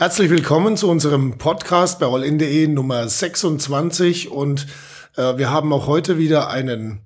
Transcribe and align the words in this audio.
Herzlich 0.00 0.30
willkommen 0.30 0.78
zu 0.78 0.88
unserem 0.88 1.36
Podcast 1.36 1.98
bei 1.98 2.06
allin.de 2.06 2.68
Nummer 2.68 3.06
26 3.06 4.30
und 4.30 4.66
äh, 5.18 5.36
wir 5.36 5.50
haben 5.50 5.74
auch 5.74 5.86
heute 5.86 6.16
wieder 6.16 6.48
einen 6.48 7.00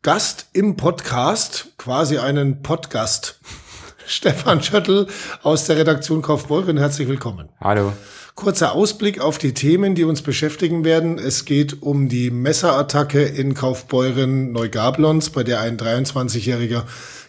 Gast 0.00 0.46
im 0.54 0.76
Podcast, 0.76 1.74
quasi 1.76 2.16
einen 2.16 2.62
Podcast. 2.62 3.40
Stefan 4.06 4.62
Schöttl 4.62 5.06
aus 5.42 5.66
der 5.66 5.76
Redaktion 5.76 6.22
Kaufbeuren, 6.22 6.78
herzlich 6.78 7.08
willkommen. 7.08 7.50
Hallo. 7.60 7.92
Kurzer 8.34 8.72
Ausblick 8.72 9.20
auf 9.20 9.36
die 9.36 9.52
Themen, 9.52 9.94
die 9.94 10.04
uns 10.04 10.22
beschäftigen 10.22 10.82
werden. 10.82 11.18
Es 11.18 11.44
geht 11.44 11.82
um 11.82 12.08
die 12.08 12.30
Messerattacke 12.30 13.22
in 13.22 13.52
Kaufbeuren 13.52 14.50
Neugablons, 14.50 15.28
bei 15.28 15.44
der 15.44 15.60
ein 15.60 15.76
23-Jähriger 15.76 16.84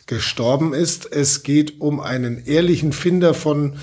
gestorben 0.05 0.73
ist. 0.73 1.11
Es 1.11 1.43
geht 1.43 1.81
um 1.81 1.99
einen 1.99 2.45
ehrlichen 2.45 2.93
Finder 2.93 3.33
von 3.33 3.77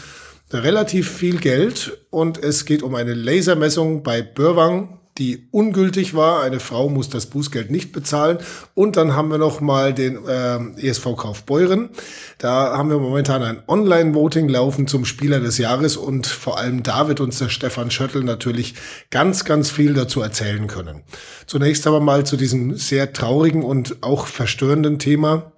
relativ 0.55 1.11
viel 1.11 1.39
Geld 1.39 1.99
und 2.11 2.43
es 2.43 2.65
geht 2.65 2.83
um 2.83 2.95
eine 2.95 3.15
Lasermessung 3.15 4.03
bei 4.03 4.23
Börwang, 4.23 5.01
die 5.19 5.49
ungültig 5.51 6.15
war. 6.15 6.43
Eine 6.43 6.59
Frau 6.59 6.89
muss 6.89 7.11
das 7.11 7.27
Bußgeld 7.27 7.71
nicht 7.71 7.93
bezahlen. 7.93 8.39
Und 8.75 8.97
dann 8.97 9.15
haben 9.15 9.31
wir 9.31 9.39
noch 9.39 9.61
mal 9.61 9.93
den 9.93 10.19
äh, 10.27 10.89
ESV 10.89 11.17
Kaufbeuren. 11.17 11.91
Da 12.39 12.77
haben 12.77 12.89
wir 12.89 12.99
momentan 12.99 13.43
ein 13.43 13.63
Online-Voting 13.69 14.49
laufen 14.49 14.87
zum 14.87 15.05
Spieler 15.05 15.41
des 15.41 15.59
Jahres 15.59 15.97
und 15.97 16.27
vor 16.27 16.59
allem 16.59 16.83
da 16.83 17.09
wird 17.09 17.21
uns 17.21 17.39
der 17.39 17.51
Stefan 17.51 17.91
Schöttl 17.91 18.25
natürlich 18.25 18.75
ganz, 19.11 19.45
ganz 19.45 19.71
viel 19.71 19.93
dazu 19.93 20.23
erzählen 20.23 20.67
können. 20.67 21.03
Zunächst 21.47 21.87
aber 21.87 22.01
mal 22.01 22.25
zu 22.25 22.37
diesem 22.37 22.77
sehr 22.77 23.13
traurigen 23.13 23.63
und 23.63 24.03
auch 24.03 24.27
verstörenden 24.27 24.99
Thema. 24.99 25.52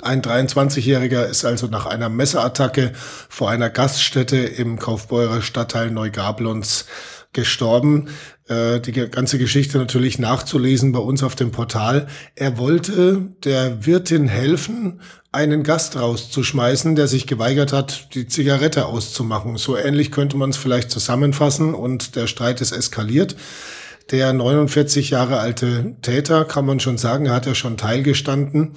Ein 0.00 0.22
23-Jähriger 0.22 1.26
ist 1.26 1.44
also 1.44 1.66
nach 1.66 1.84
einer 1.84 2.08
Messerattacke 2.08 2.92
vor 3.28 3.50
einer 3.50 3.68
Gaststätte 3.68 4.38
im 4.38 4.78
Kaufbeurer 4.78 5.42
Stadtteil 5.42 5.90
Neugablons 5.90 6.86
gestorben. 7.34 8.08
Äh, 8.48 8.80
die 8.80 8.92
ganze 8.92 9.38
Geschichte 9.38 9.76
natürlich 9.76 10.18
nachzulesen 10.18 10.92
bei 10.92 10.98
uns 10.98 11.22
auf 11.22 11.34
dem 11.34 11.50
Portal. 11.50 12.06
Er 12.34 12.56
wollte 12.56 13.28
der 13.44 13.84
Wirtin 13.84 14.28
helfen, 14.28 15.00
einen 15.30 15.62
Gast 15.62 15.98
rauszuschmeißen, 15.98 16.94
der 16.94 17.06
sich 17.06 17.26
geweigert 17.26 17.72
hat, 17.72 18.14
die 18.14 18.26
Zigarette 18.26 18.86
auszumachen. 18.86 19.56
So 19.56 19.76
ähnlich 19.76 20.10
könnte 20.10 20.36
man 20.38 20.50
es 20.50 20.56
vielleicht 20.56 20.90
zusammenfassen 20.90 21.74
und 21.74 22.16
der 22.16 22.26
Streit 22.26 22.60
ist 22.62 22.72
eskaliert. 22.72 23.36
Der 24.10 24.32
49 24.32 25.10
Jahre 25.10 25.38
alte 25.38 25.96
Täter, 26.02 26.44
kann 26.44 26.66
man 26.66 26.80
schon 26.80 26.98
sagen, 26.98 27.30
hat 27.30 27.46
er 27.46 27.54
schon 27.54 27.76
teilgestanden, 27.76 28.72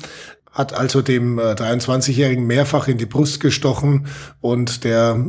hat 0.56 0.73
also 0.73 1.02
dem 1.02 1.38
23-Jährigen 1.38 2.45
äh, 2.45 2.48
mehrfach 2.48 2.88
in 2.88 2.98
die 2.98 3.06
Brust 3.06 3.42
gestochen 3.42 4.08
und 4.39 4.86
der 4.86 5.23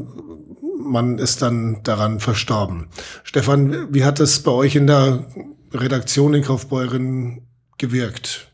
Mann 0.78 1.18
ist 1.18 1.42
dann 1.42 1.82
daran 1.82 2.20
verstorben. 2.20 2.88
Stefan, 3.24 3.92
wie 3.92 4.04
hat 4.04 4.20
das 4.20 4.40
bei 4.40 4.52
euch 4.52 4.76
in 4.76 4.86
der 4.86 5.26
Redaktion 5.72 6.32
in 6.32 6.44
Kaufbeuren 6.44 7.42
gewirkt? 7.76 8.52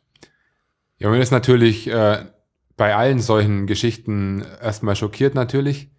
Ja, 0.99 1.11
mir 1.11 1.21
ist 1.21 1.31
natürlich 1.31 1.89
äh, 1.89 2.25
bei 2.77 2.97
allen 2.97 3.21
solchen 3.21 3.67
Geschichten 3.67 4.45
erstmal 4.63 4.97
schockiert 4.97 5.35
natürlich. 5.35 5.91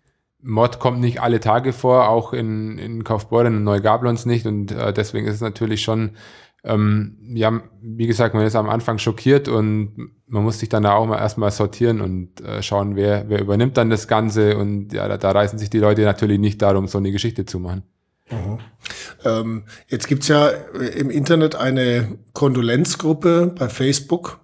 Mord 0.41 0.79
kommt 0.79 0.99
nicht 0.99 1.21
alle 1.21 1.39
Tage 1.39 1.71
vor, 1.71 2.09
auch 2.09 2.33
in, 2.33 2.79
in 2.79 3.03
Kaufbeuren 3.03 3.57
und 3.57 3.63
Neugablons 3.63 4.25
nicht 4.25 4.47
und 4.47 4.71
äh, 4.71 4.91
deswegen 4.91 5.27
ist 5.27 5.35
es 5.35 5.41
natürlich 5.41 5.83
schon 5.83 6.17
ähm, 6.63 7.17
ja, 7.33 7.61
wie 7.81 8.07
gesagt, 8.07 8.33
man 8.33 8.45
ist 8.45 8.55
am 8.55 8.69
Anfang 8.69 8.97
schockiert 8.97 9.47
und 9.49 10.11
man 10.27 10.43
muss 10.43 10.59
sich 10.59 10.69
dann 10.69 10.85
auch 10.85 11.05
mal 11.05 11.17
erstmal 11.19 11.51
sortieren 11.51 11.99
und 11.99 12.41
äh, 12.41 12.63
schauen, 12.63 12.95
wer, 12.95 13.25
wer 13.27 13.41
übernimmt 13.41 13.77
dann 13.77 13.89
das 13.89 14.07
Ganze 14.07 14.57
und 14.57 14.93
ja, 14.93 15.07
da, 15.07 15.17
da 15.17 15.31
reißen 15.31 15.59
sich 15.59 15.69
die 15.69 15.79
Leute 15.79 16.03
natürlich 16.03 16.39
nicht 16.39 16.61
darum, 16.61 16.87
so 16.87 16.97
eine 16.97 17.11
Geschichte 17.11 17.45
zu 17.45 17.59
machen. 17.59 17.83
Mhm. 18.31 18.59
Ähm, 19.25 19.63
jetzt 19.87 20.07
gibt's 20.07 20.29
ja 20.29 20.47
im 20.47 21.09
Internet 21.09 21.55
eine 21.55 22.17
Kondolenzgruppe 22.31 23.53
bei 23.57 23.67
Facebook. 23.67 24.39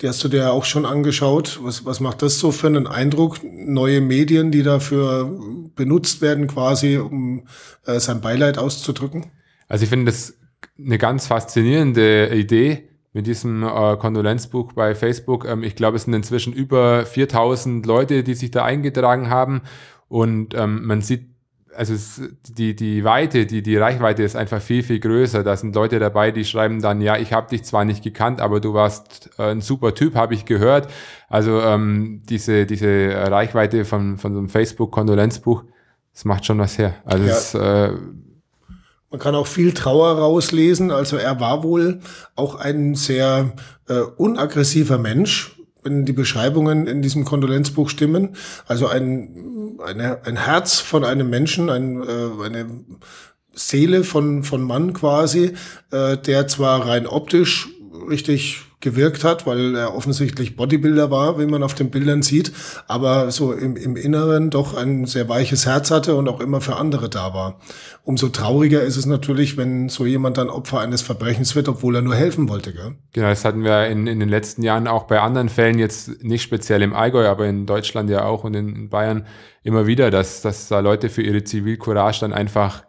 Die 0.00 0.08
hast 0.08 0.22
du 0.22 0.28
dir 0.28 0.52
auch 0.52 0.64
schon 0.64 0.86
angeschaut. 0.86 1.58
Was, 1.62 1.84
was 1.84 1.98
macht 1.98 2.22
das 2.22 2.38
so 2.38 2.52
für 2.52 2.68
einen 2.68 2.86
Eindruck? 2.86 3.40
Neue 3.42 4.00
Medien, 4.00 4.52
die 4.52 4.62
dafür 4.62 5.28
benutzt 5.74 6.20
werden, 6.20 6.46
quasi, 6.46 6.98
um 6.98 7.48
äh, 7.84 7.98
sein 7.98 8.20
Beileid 8.20 8.58
auszudrücken? 8.58 9.26
Also 9.66 9.82
ich 9.82 9.90
finde 9.90 10.12
das 10.12 10.37
eine 10.78 10.98
ganz 10.98 11.26
faszinierende 11.26 12.34
Idee 12.34 12.88
mit 13.12 13.26
diesem 13.26 13.62
äh, 13.64 13.96
Kondolenzbuch 13.96 14.72
bei 14.72 14.94
Facebook. 14.94 15.44
Ähm, 15.46 15.62
ich 15.62 15.74
glaube, 15.74 15.96
es 15.96 16.04
sind 16.04 16.14
inzwischen 16.14 16.52
über 16.52 17.04
4000 17.04 17.84
Leute, 17.86 18.22
die 18.22 18.34
sich 18.34 18.50
da 18.50 18.64
eingetragen 18.64 19.30
haben. 19.30 19.62
Und 20.08 20.54
ähm, 20.54 20.86
man 20.86 21.00
sieht, 21.00 21.26
also 21.74 21.94
es, 21.94 22.20
die, 22.48 22.74
die 22.74 23.04
Weite, 23.04 23.46
die, 23.46 23.62
die 23.62 23.76
Reichweite 23.76 24.22
ist 24.22 24.36
einfach 24.36 24.60
viel, 24.60 24.82
viel 24.82 25.00
größer. 25.00 25.42
Da 25.42 25.56
sind 25.56 25.74
Leute 25.74 25.98
dabei, 25.98 26.30
die 26.30 26.44
schreiben 26.44 26.80
dann, 26.80 27.00
ja, 27.00 27.16
ich 27.16 27.32
habe 27.32 27.48
dich 27.48 27.64
zwar 27.64 27.84
nicht 27.84 28.02
gekannt, 28.02 28.40
aber 28.40 28.60
du 28.60 28.74
warst 28.74 29.30
äh, 29.38 29.50
ein 29.50 29.60
super 29.60 29.94
Typ, 29.94 30.14
habe 30.14 30.34
ich 30.34 30.44
gehört. 30.44 30.88
Also 31.28 31.60
ähm, 31.60 32.22
diese, 32.28 32.66
diese 32.66 33.14
Reichweite 33.30 33.84
von, 33.84 34.18
von 34.18 34.32
so 34.32 34.38
einem 34.38 34.48
Facebook-Kondolenzbuch, 34.48 35.64
das 36.12 36.24
macht 36.24 36.46
schon 36.46 36.58
was 36.58 36.78
her. 36.78 36.94
Also 37.04 37.24
ja. 37.24 37.32
es, 37.32 37.54
äh, 37.54 37.92
man 39.10 39.20
kann 39.20 39.34
auch 39.34 39.46
viel 39.46 39.72
Trauer 39.72 40.18
rauslesen. 40.18 40.90
Also 40.90 41.16
er 41.16 41.40
war 41.40 41.62
wohl 41.62 42.00
auch 42.34 42.56
ein 42.56 42.94
sehr 42.94 43.52
äh, 43.88 44.00
unaggressiver 44.00 44.98
Mensch, 44.98 45.56
wenn 45.82 46.04
die 46.04 46.12
Beschreibungen 46.12 46.86
in 46.86 47.00
diesem 47.02 47.24
Kondolenzbuch 47.24 47.88
stimmen. 47.88 48.36
Also 48.66 48.86
ein, 48.86 49.78
eine, 49.84 50.24
ein 50.24 50.36
Herz 50.36 50.78
von 50.78 51.04
einem 51.04 51.30
Menschen, 51.30 51.70
ein, 51.70 52.02
äh, 52.02 52.44
eine 52.44 52.66
Seele 53.54 54.04
von, 54.04 54.44
von 54.44 54.62
Mann 54.62 54.92
quasi, 54.92 55.54
äh, 55.90 56.16
der 56.18 56.46
zwar 56.48 56.86
rein 56.86 57.06
optisch 57.06 57.68
richtig 58.08 58.67
gewirkt 58.80 59.24
hat, 59.24 59.44
weil 59.44 59.74
er 59.74 59.94
offensichtlich 59.94 60.54
Bodybuilder 60.54 61.10
war, 61.10 61.38
wie 61.40 61.46
man 61.46 61.64
auf 61.64 61.74
den 61.74 61.90
Bildern 61.90 62.22
sieht, 62.22 62.52
aber 62.86 63.30
so 63.32 63.52
im, 63.52 63.76
im 63.76 63.96
Inneren 63.96 64.50
doch 64.50 64.76
ein 64.76 65.04
sehr 65.06 65.28
weiches 65.28 65.66
Herz 65.66 65.90
hatte 65.90 66.14
und 66.14 66.28
auch 66.28 66.40
immer 66.40 66.60
für 66.60 66.76
andere 66.76 67.08
da 67.08 67.34
war. 67.34 67.58
Umso 68.04 68.28
trauriger 68.28 68.82
ist 68.82 68.96
es 68.96 69.04
natürlich, 69.04 69.56
wenn 69.56 69.88
so 69.88 70.06
jemand 70.06 70.38
dann 70.38 70.48
Opfer 70.48 70.78
eines 70.78 71.02
Verbrechens 71.02 71.56
wird, 71.56 71.68
obwohl 71.68 71.96
er 71.96 72.02
nur 72.02 72.14
helfen 72.14 72.48
wollte. 72.48 72.72
Gell? 72.72 72.94
Genau, 73.12 73.28
das 73.28 73.44
hatten 73.44 73.64
wir 73.64 73.88
in, 73.88 74.06
in 74.06 74.20
den 74.20 74.28
letzten 74.28 74.62
Jahren 74.62 74.86
auch 74.86 75.04
bei 75.04 75.20
anderen 75.20 75.48
Fällen, 75.48 75.78
jetzt 75.78 76.22
nicht 76.22 76.42
speziell 76.42 76.82
im 76.82 76.94
Allgäu, 76.94 77.26
aber 77.26 77.46
in 77.46 77.66
Deutschland 77.66 78.10
ja 78.10 78.24
auch 78.24 78.44
und 78.44 78.54
in, 78.54 78.76
in 78.76 78.88
Bayern 78.90 79.26
immer 79.64 79.88
wieder, 79.88 80.10
dass, 80.12 80.40
dass 80.40 80.68
da 80.68 80.78
Leute 80.78 81.08
für 81.08 81.22
ihre 81.22 81.42
Zivilcourage 81.42 82.20
dann 82.20 82.32
einfach 82.32 82.84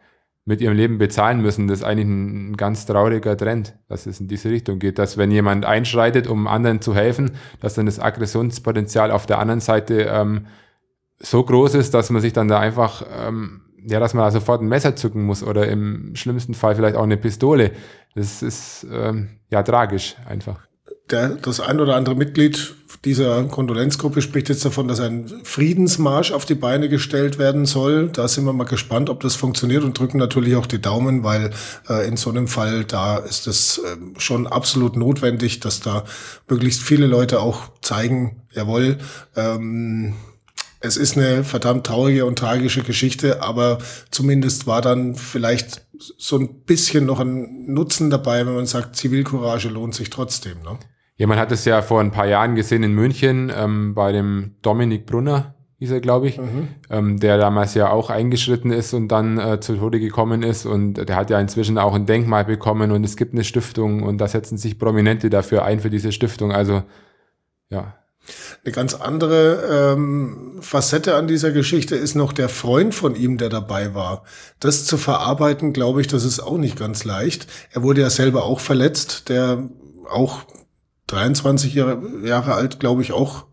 mit 0.49 0.61
ihrem 0.61 0.75
Leben 0.75 0.97
bezahlen 0.97 1.41
müssen. 1.41 1.67
Das 1.67 1.79
ist 1.79 1.85
eigentlich 1.85 2.07
ein, 2.07 2.57
ganz 2.57 2.87
trauriger 2.87 3.37
Trend, 3.37 3.75
dass 3.87 4.07
es 4.07 4.19
in 4.19 4.27
diese 4.27 4.49
Richtung 4.49 4.79
geht, 4.79 4.97
dass 4.97 5.15
wenn 5.15 5.29
jemand 5.29 5.63
einschreitet, 5.63 6.25
um 6.25 6.47
anderen 6.47 6.81
zu 6.81 6.95
helfen, 6.95 7.33
dass 7.61 7.75
dann 7.75 7.85
das 7.85 7.99
Aggressionspotenzial 7.99 9.11
auf 9.11 9.27
der 9.27 9.37
anderen 9.37 9.59
Seite 9.59 10.09
ähm, 10.11 10.47
so 11.19 11.43
groß 11.43 11.75
ist, 11.75 11.93
dass 11.93 12.09
man 12.09 12.23
sich 12.23 12.33
dann 12.33 12.47
da 12.47 12.59
einfach, 12.59 13.05
ähm, 13.15 13.61
ja, 13.85 13.99
dass 13.99 14.15
man 14.15 14.25
da 14.25 14.31
sofort 14.31 14.61
ein 14.61 14.67
Messer 14.67 14.95
zücken 14.95 15.21
muss 15.23 15.43
oder 15.43 15.67
im 15.67 16.15
schlimmsten 16.15 16.55
Fall 16.55 16.73
vielleicht 16.75 16.95
auch 16.95 17.03
eine 17.03 17.17
Pistole. 17.17 17.69
Das 18.15 18.41
ist 18.41 18.87
ähm, 18.91 19.37
ja 19.51 19.61
tragisch 19.61 20.15
einfach 20.27 20.67
der, 21.11 21.29
das 21.29 21.59
ein 21.59 21.79
oder 21.79 21.95
andere 21.95 22.15
Mitglied 22.15 22.75
dieser 23.05 23.43
Kondolenzgruppe 23.45 24.21
spricht 24.21 24.49
jetzt 24.49 24.65
davon, 24.65 24.89
dass 24.89 24.99
ein 24.99 25.27
Friedensmarsch 25.43 26.33
auf 26.33 26.45
die 26.45 26.55
Beine 26.55 26.89
gestellt 26.89 27.39
werden 27.39 27.65
soll. 27.65 28.09
Da 28.09 28.27
sind 28.27 28.43
wir 28.43 28.51
mal 28.51 28.65
gespannt, 28.65 29.09
ob 29.09 29.21
das 29.21 29.35
funktioniert 29.35 29.83
und 29.83 29.97
drücken 29.97 30.17
natürlich 30.17 30.55
auch 30.57 30.65
die 30.65 30.81
Daumen, 30.81 31.23
weil 31.23 31.51
äh, 31.89 32.05
in 32.07 32.17
so 32.17 32.29
einem 32.29 32.49
Fall 32.49 32.83
da 32.83 33.17
ist 33.17 33.47
es 33.47 33.77
äh, 33.77 33.95
schon 34.19 34.47
absolut 34.47 34.97
notwendig, 34.97 35.61
dass 35.61 35.79
da 35.79 36.03
möglichst 36.49 36.81
viele 36.81 37.07
Leute 37.07 37.41
auch 37.41 37.71
zeigen, 37.81 38.41
jawohl, 38.51 38.97
ähm, 39.37 40.15
es 40.81 40.97
ist 40.97 41.17
eine 41.17 41.43
verdammt 41.43 41.85
traurige 41.85 42.25
und 42.25 42.39
tragische 42.39 42.83
Geschichte, 42.83 43.41
aber 43.41 43.79
zumindest 44.11 44.67
war 44.67 44.81
dann 44.81 45.15
vielleicht 45.15 45.85
so 46.17 46.37
ein 46.37 46.63
bisschen 46.63 47.05
noch 47.05 47.19
ein 47.19 47.65
Nutzen 47.73 48.09
dabei, 48.09 48.45
wenn 48.45 48.55
man 48.55 48.65
sagt, 48.65 48.95
Zivilcourage 48.95 49.69
lohnt 49.69 49.95
sich 49.95 50.09
trotzdem. 50.09 50.61
Ne? 50.63 50.79
Ja, 51.19 51.27
man 51.27 51.37
hat 51.37 51.51
es 51.51 51.65
ja 51.65 51.81
vor 51.81 51.99
ein 51.99 52.11
paar 52.11 52.27
Jahren 52.27 52.55
gesehen 52.55 52.81
in 52.81 52.93
München 52.93 53.51
ähm, 53.53 53.93
bei 53.93 54.13
dem 54.13 54.55
Dominik 54.61 55.05
Brunner, 55.05 55.53
hieß 55.79 55.91
er, 55.91 55.99
glaube 55.99 56.29
ich, 56.29 56.37
mhm. 56.37 56.69
ähm, 56.89 57.19
der 57.19 57.37
damals 57.37 57.73
ja 57.73 57.89
auch 57.91 58.09
eingeschritten 58.09 58.71
ist 58.71 58.93
und 58.93 59.09
dann 59.09 59.37
äh, 59.37 59.59
zu 59.59 59.75
Tode 59.75 59.99
gekommen 59.99 60.43
ist. 60.43 60.65
Und 60.65 60.93
der 60.93 61.17
hat 61.17 61.29
ja 61.29 61.37
inzwischen 61.37 61.77
auch 61.77 61.93
ein 61.93 62.05
Denkmal 62.05 62.45
bekommen 62.45 62.91
und 62.91 63.03
es 63.03 63.17
gibt 63.17 63.33
eine 63.33 63.43
Stiftung 63.43 64.01
und 64.01 64.17
da 64.19 64.29
setzen 64.29 64.57
sich 64.57 64.79
Prominente 64.79 65.29
dafür 65.29 65.65
ein 65.65 65.81
für 65.81 65.89
diese 65.89 66.13
Stiftung. 66.13 66.53
Also 66.53 66.83
ja. 67.67 67.95
Eine 68.63 68.73
ganz 68.73 68.93
andere 68.93 69.95
ähm, 69.97 70.59
Facette 70.61 71.15
an 71.15 71.27
dieser 71.27 71.51
Geschichte 71.51 71.97
ist 71.97 72.15
noch 72.15 72.31
der 72.31 72.47
Freund 72.47 72.95
von 72.95 73.15
ihm, 73.15 73.37
der 73.37 73.49
dabei 73.49 73.93
war. 73.93 74.23
Das 74.61 74.85
zu 74.85 74.97
verarbeiten, 74.97 75.73
glaube 75.73 75.99
ich, 75.99 76.07
das 76.07 76.23
ist 76.23 76.39
auch 76.39 76.57
nicht 76.57 76.79
ganz 76.79 77.03
leicht. 77.03 77.47
Er 77.71 77.83
wurde 77.83 77.99
ja 77.99 78.09
selber 78.09 78.45
auch 78.45 78.61
verletzt, 78.61 79.27
der 79.27 79.67
auch 80.09 80.45
23 81.11 81.73
Jahre, 81.73 82.01
Jahre 82.23 82.53
alt, 82.53 82.79
glaube 82.79 83.01
ich, 83.01 83.11
auch 83.11 83.45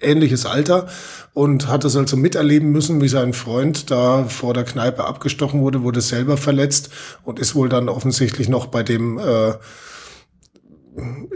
ähnliches 0.00 0.46
Alter 0.46 0.88
und 1.32 1.68
hat 1.68 1.84
das 1.84 1.96
also 1.96 2.16
miterleben 2.16 2.70
müssen, 2.70 3.00
wie 3.00 3.08
sein 3.08 3.32
Freund 3.32 3.90
da 3.90 4.24
vor 4.24 4.54
der 4.54 4.64
Kneipe 4.64 5.04
abgestochen 5.04 5.60
wurde, 5.60 5.82
wurde 5.82 6.00
selber 6.00 6.36
verletzt 6.36 6.90
und 7.22 7.38
ist 7.38 7.54
wohl 7.54 7.68
dann 7.68 7.88
offensichtlich 7.88 8.48
noch 8.48 8.66
bei 8.66 8.82
dem 8.82 9.18
äh, 9.18 9.54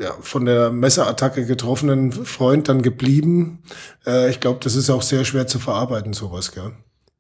ja, 0.00 0.14
von 0.20 0.44
der 0.44 0.70
Messerattacke 0.70 1.46
getroffenen 1.46 2.12
Freund 2.12 2.68
dann 2.68 2.82
geblieben. 2.82 3.62
Äh, 4.04 4.30
ich 4.30 4.40
glaube, 4.40 4.58
das 4.62 4.74
ist 4.74 4.90
auch 4.90 5.02
sehr 5.02 5.24
schwer 5.24 5.46
zu 5.46 5.58
verarbeiten, 5.58 6.12
sowas, 6.12 6.52
gell? 6.52 6.72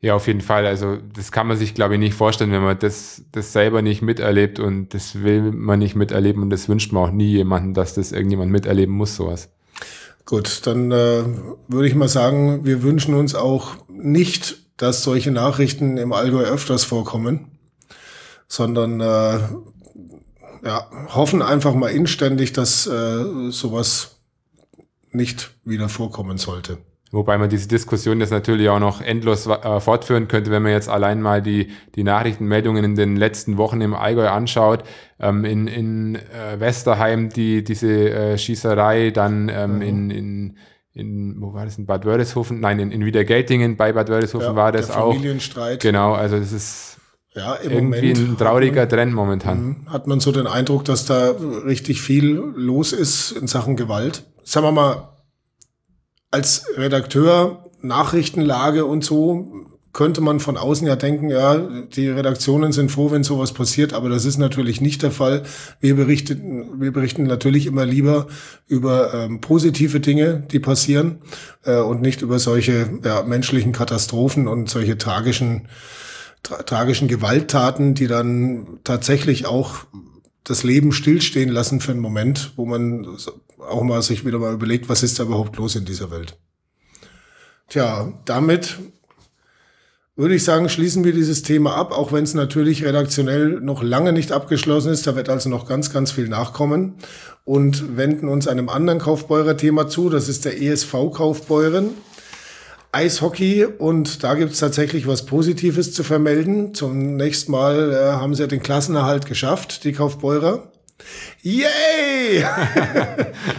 Ja, 0.02 0.16
auf 0.16 0.26
jeden 0.26 0.40
Fall. 0.40 0.66
Also 0.66 0.98
das 1.14 1.30
kann 1.30 1.46
man 1.46 1.56
sich, 1.56 1.74
glaube 1.74 1.94
ich, 1.94 2.00
nicht 2.00 2.14
vorstellen, 2.14 2.50
wenn 2.50 2.62
man 2.62 2.76
das, 2.76 3.22
das 3.30 3.52
selber 3.52 3.82
nicht 3.82 4.02
miterlebt 4.02 4.58
und 4.58 4.92
das 4.94 5.22
will 5.22 5.52
man 5.52 5.78
nicht 5.78 5.94
miterleben 5.94 6.42
und 6.42 6.50
das 6.50 6.68
wünscht 6.68 6.90
man 6.92 7.04
auch 7.04 7.12
nie 7.12 7.30
jemanden, 7.30 7.72
dass 7.72 7.94
das 7.94 8.10
irgendjemand 8.10 8.50
miterleben 8.50 8.92
muss, 8.92 9.14
sowas. 9.14 9.48
Gut, 10.26 10.66
dann 10.66 10.90
äh, 10.90 11.22
würde 11.68 11.86
ich 11.86 11.94
mal 11.94 12.08
sagen, 12.08 12.64
wir 12.64 12.82
wünschen 12.82 13.14
uns 13.14 13.36
auch 13.36 13.76
nicht, 13.88 14.56
dass 14.76 15.04
solche 15.04 15.30
Nachrichten 15.30 15.96
im 15.98 16.12
Allgäu 16.12 16.42
öfters 16.42 16.82
vorkommen, 16.82 17.52
sondern 18.48 19.00
äh, 19.00 19.38
ja, 20.64 20.90
hoffen 21.14 21.42
einfach 21.42 21.74
mal 21.74 21.90
inständig, 21.90 22.52
dass 22.52 22.88
äh, 22.88 23.50
sowas 23.50 24.16
nicht 25.12 25.54
wieder 25.64 25.88
vorkommen 25.88 26.38
sollte. 26.38 26.78
Wobei 27.12 27.36
man 27.36 27.50
diese 27.50 27.68
Diskussion 27.68 28.20
jetzt 28.20 28.30
natürlich 28.30 28.70
auch 28.70 28.78
noch 28.78 29.02
endlos 29.02 29.46
äh, 29.46 29.80
fortführen 29.80 30.28
könnte, 30.28 30.50
wenn 30.50 30.62
man 30.62 30.72
jetzt 30.72 30.88
allein 30.88 31.20
mal 31.20 31.42
die, 31.42 31.68
die 31.94 32.04
Nachrichtenmeldungen 32.04 32.82
in 32.84 32.94
den 32.94 33.16
letzten 33.16 33.58
Wochen 33.58 33.82
im 33.82 33.94
Allgäu 33.94 34.28
anschaut. 34.28 34.82
Ähm, 35.20 35.44
in 35.44 35.66
in 35.66 36.16
äh, 36.16 36.58
Westerheim 36.58 37.28
die, 37.28 37.62
diese 37.62 38.10
äh, 38.10 38.38
Schießerei, 38.38 39.10
dann 39.10 39.50
ähm, 39.50 39.76
mhm. 39.76 39.82
in, 39.82 40.10
in, 40.10 40.56
in, 40.94 41.36
wo 41.42 41.52
war 41.52 41.66
das, 41.66 41.76
in 41.76 41.84
Bad 41.84 42.06
Wörishofen? 42.06 42.60
Nein, 42.60 42.78
in, 42.78 42.90
in 42.90 43.04
Wiedergeltingen 43.04 43.76
bei 43.76 43.92
Bad 43.92 44.08
Wörishofen 44.08 44.48
ja, 44.48 44.56
war 44.56 44.72
das 44.72 44.86
der 44.86 45.04
auch. 45.04 45.12
Familienstreit. 45.12 45.80
Genau, 45.80 46.14
also 46.14 46.38
das 46.38 46.50
ist 46.50 46.96
ja, 47.34 47.58
irgendwie 47.62 47.82
Moment 47.82 48.18
ein 48.18 48.36
trauriger 48.38 48.88
Trend 48.88 49.12
momentan. 49.12 49.62
Mhm. 49.62 49.92
Hat 49.92 50.06
man 50.06 50.20
so 50.20 50.32
den 50.32 50.46
Eindruck, 50.46 50.86
dass 50.86 51.04
da 51.04 51.34
richtig 51.66 52.00
viel 52.00 52.42
los 52.56 52.94
ist 52.94 53.32
in 53.32 53.46
Sachen 53.46 53.76
Gewalt? 53.76 54.24
Sagen 54.44 54.66
wir 54.66 54.72
mal, 54.72 55.11
als 56.32 56.64
Redakteur 56.76 57.70
Nachrichtenlage 57.80 58.84
und 58.84 59.04
so 59.04 59.66
könnte 59.92 60.22
man 60.22 60.40
von 60.40 60.56
außen 60.56 60.86
ja 60.86 60.96
denken, 60.96 61.28
ja, 61.28 61.58
die 61.58 62.08
Redaktionen 62.08 62.72
sind 62.72 62.90
froh, 62.90 63.10
wenn 63.10 63.24
sowas 63.24 63.52
passiert, 63.52 63.92
aber 63.92 64.08
das 64.08 64.24
ist 64.24 64.38
natürlich 64.38 64.80
nicht 64.80 65.02
der 65.02 65.10
Fall. 65.10 65.42
Wir 65.80 65.94
berichten, 65.96 66.80
wir 66.80 66.92
berichten 66.92 67.24
natürlich 67.24 67.66
immer 67.66 67.84
lieber 67.84 68.26
über 68.66 69.12
ähm, 69.12 69.42
positive 69.42 70.00
Dinge, 70.00 70.44
die 70.50 70.60
passieren 70.60 71.18
äh, 71.64 71.76
und 71.76 72.00
nicht 72.00 72.22
über 72.22 72.38
solche 72.38 72.88
ja, 73.04 73.22
menschlichen 73.22 73.72
Katastrophen 73.72 74.48
und 74.48 74.70
solche 74.70 74.96
tragischen, 74.96 75.68
tra 76.42 76.62
tragischen 76.62 77.08
Gewalttaten, 77.08 77.92
die 77.94 78.06
dann 78.06 78.78
tatsächlich 78.84 79.44
auch 79.44 79.80
das 80.44 80.62
Leben 80.62 80.92
stillstehen 80.92 81.50
lassen 81.50 81.80
für 81.80 81.92
einen 81.92 82.00
Moment, 82.00 82.52
wo 82.56 82.64
man 82.64 83.06
auch 83.68 83.82
mal 83.82 84.02
sich 84.02 84.24
wieder 84.24 84.38
mal 84.38 84.52
überlegt, 84.52 84.88
was 84.88 85.02
ist 85.02 85.18
da 85.18 85.24
überhaupt 85.24 85.56
los 85.56 85.76
in 85.76 85.84
dieser 85.84 86.10
Welt. 86.10 86.36
Tja, 87.68 88.12
damit 88.24 88.78
würde 90.14 90.34
ich 90.34 90.44
sagen, 90.44 90.68
schließen 90.68 91.04
wir 91.04 91.12
dieses 91.12 91.42
Thema 91.42 91.74
ab, 91.74 91.92
auch 91.92 92.12
wenn 92.12 92.24
es 92.24 92.34
natürlich 92.34 92.84
redaktionell 92.84 93.60
noch 93.60 93.82
lange 93.82 94.12
nicht 94.12 94.30
abgeschlossen 94.30 94.92
ist. 94.92 95.06
Da 95.06 95.16
wird 95.16 95.30
also 95.30 95.48
noch 95.48 95.66
ganz, 95.66 95.90
ganz 95.90 96.12
viel 96.12 96.28
nachkommen 96.28 96.96
und 97.44 97.96
wenden 97.96 98.28
uns 98.28 98.46
einem 98.46 98.68
anderen 98.68 98.98
Kaufbeurer-Thema 98.98 99.88
zu. 99.88 100.10
Das 100.10 100.28
ist 100.28 100.44
der 100.44 100.60
ESV 100.60 100.92
Kaufbeuren. 101.12 101.90
Eishockey 102.94 103.64
und 103.64 104.22
da 104.22 104.34
gibt 104.34 104.52
es 104.52 104.58
tatsächlich 104.58 105.06
was 105.06 105.24
Positives 105.24 105.94
zu 105.94 106.04
vermelden. 106.04 106.74
Zunächst 106.74 107.48
mal 107.48 107.90
äh, 107.90 108.12
haben 108.12 108.34
sie 108.34 108.46
den 108.46 108.62
Klassenerhalt 108.62 109.24
geschafft, 109.24 109.84
die 109.84 109.92
Kaufbeurer. 109.92 110.71
Yay! 111.42 112.44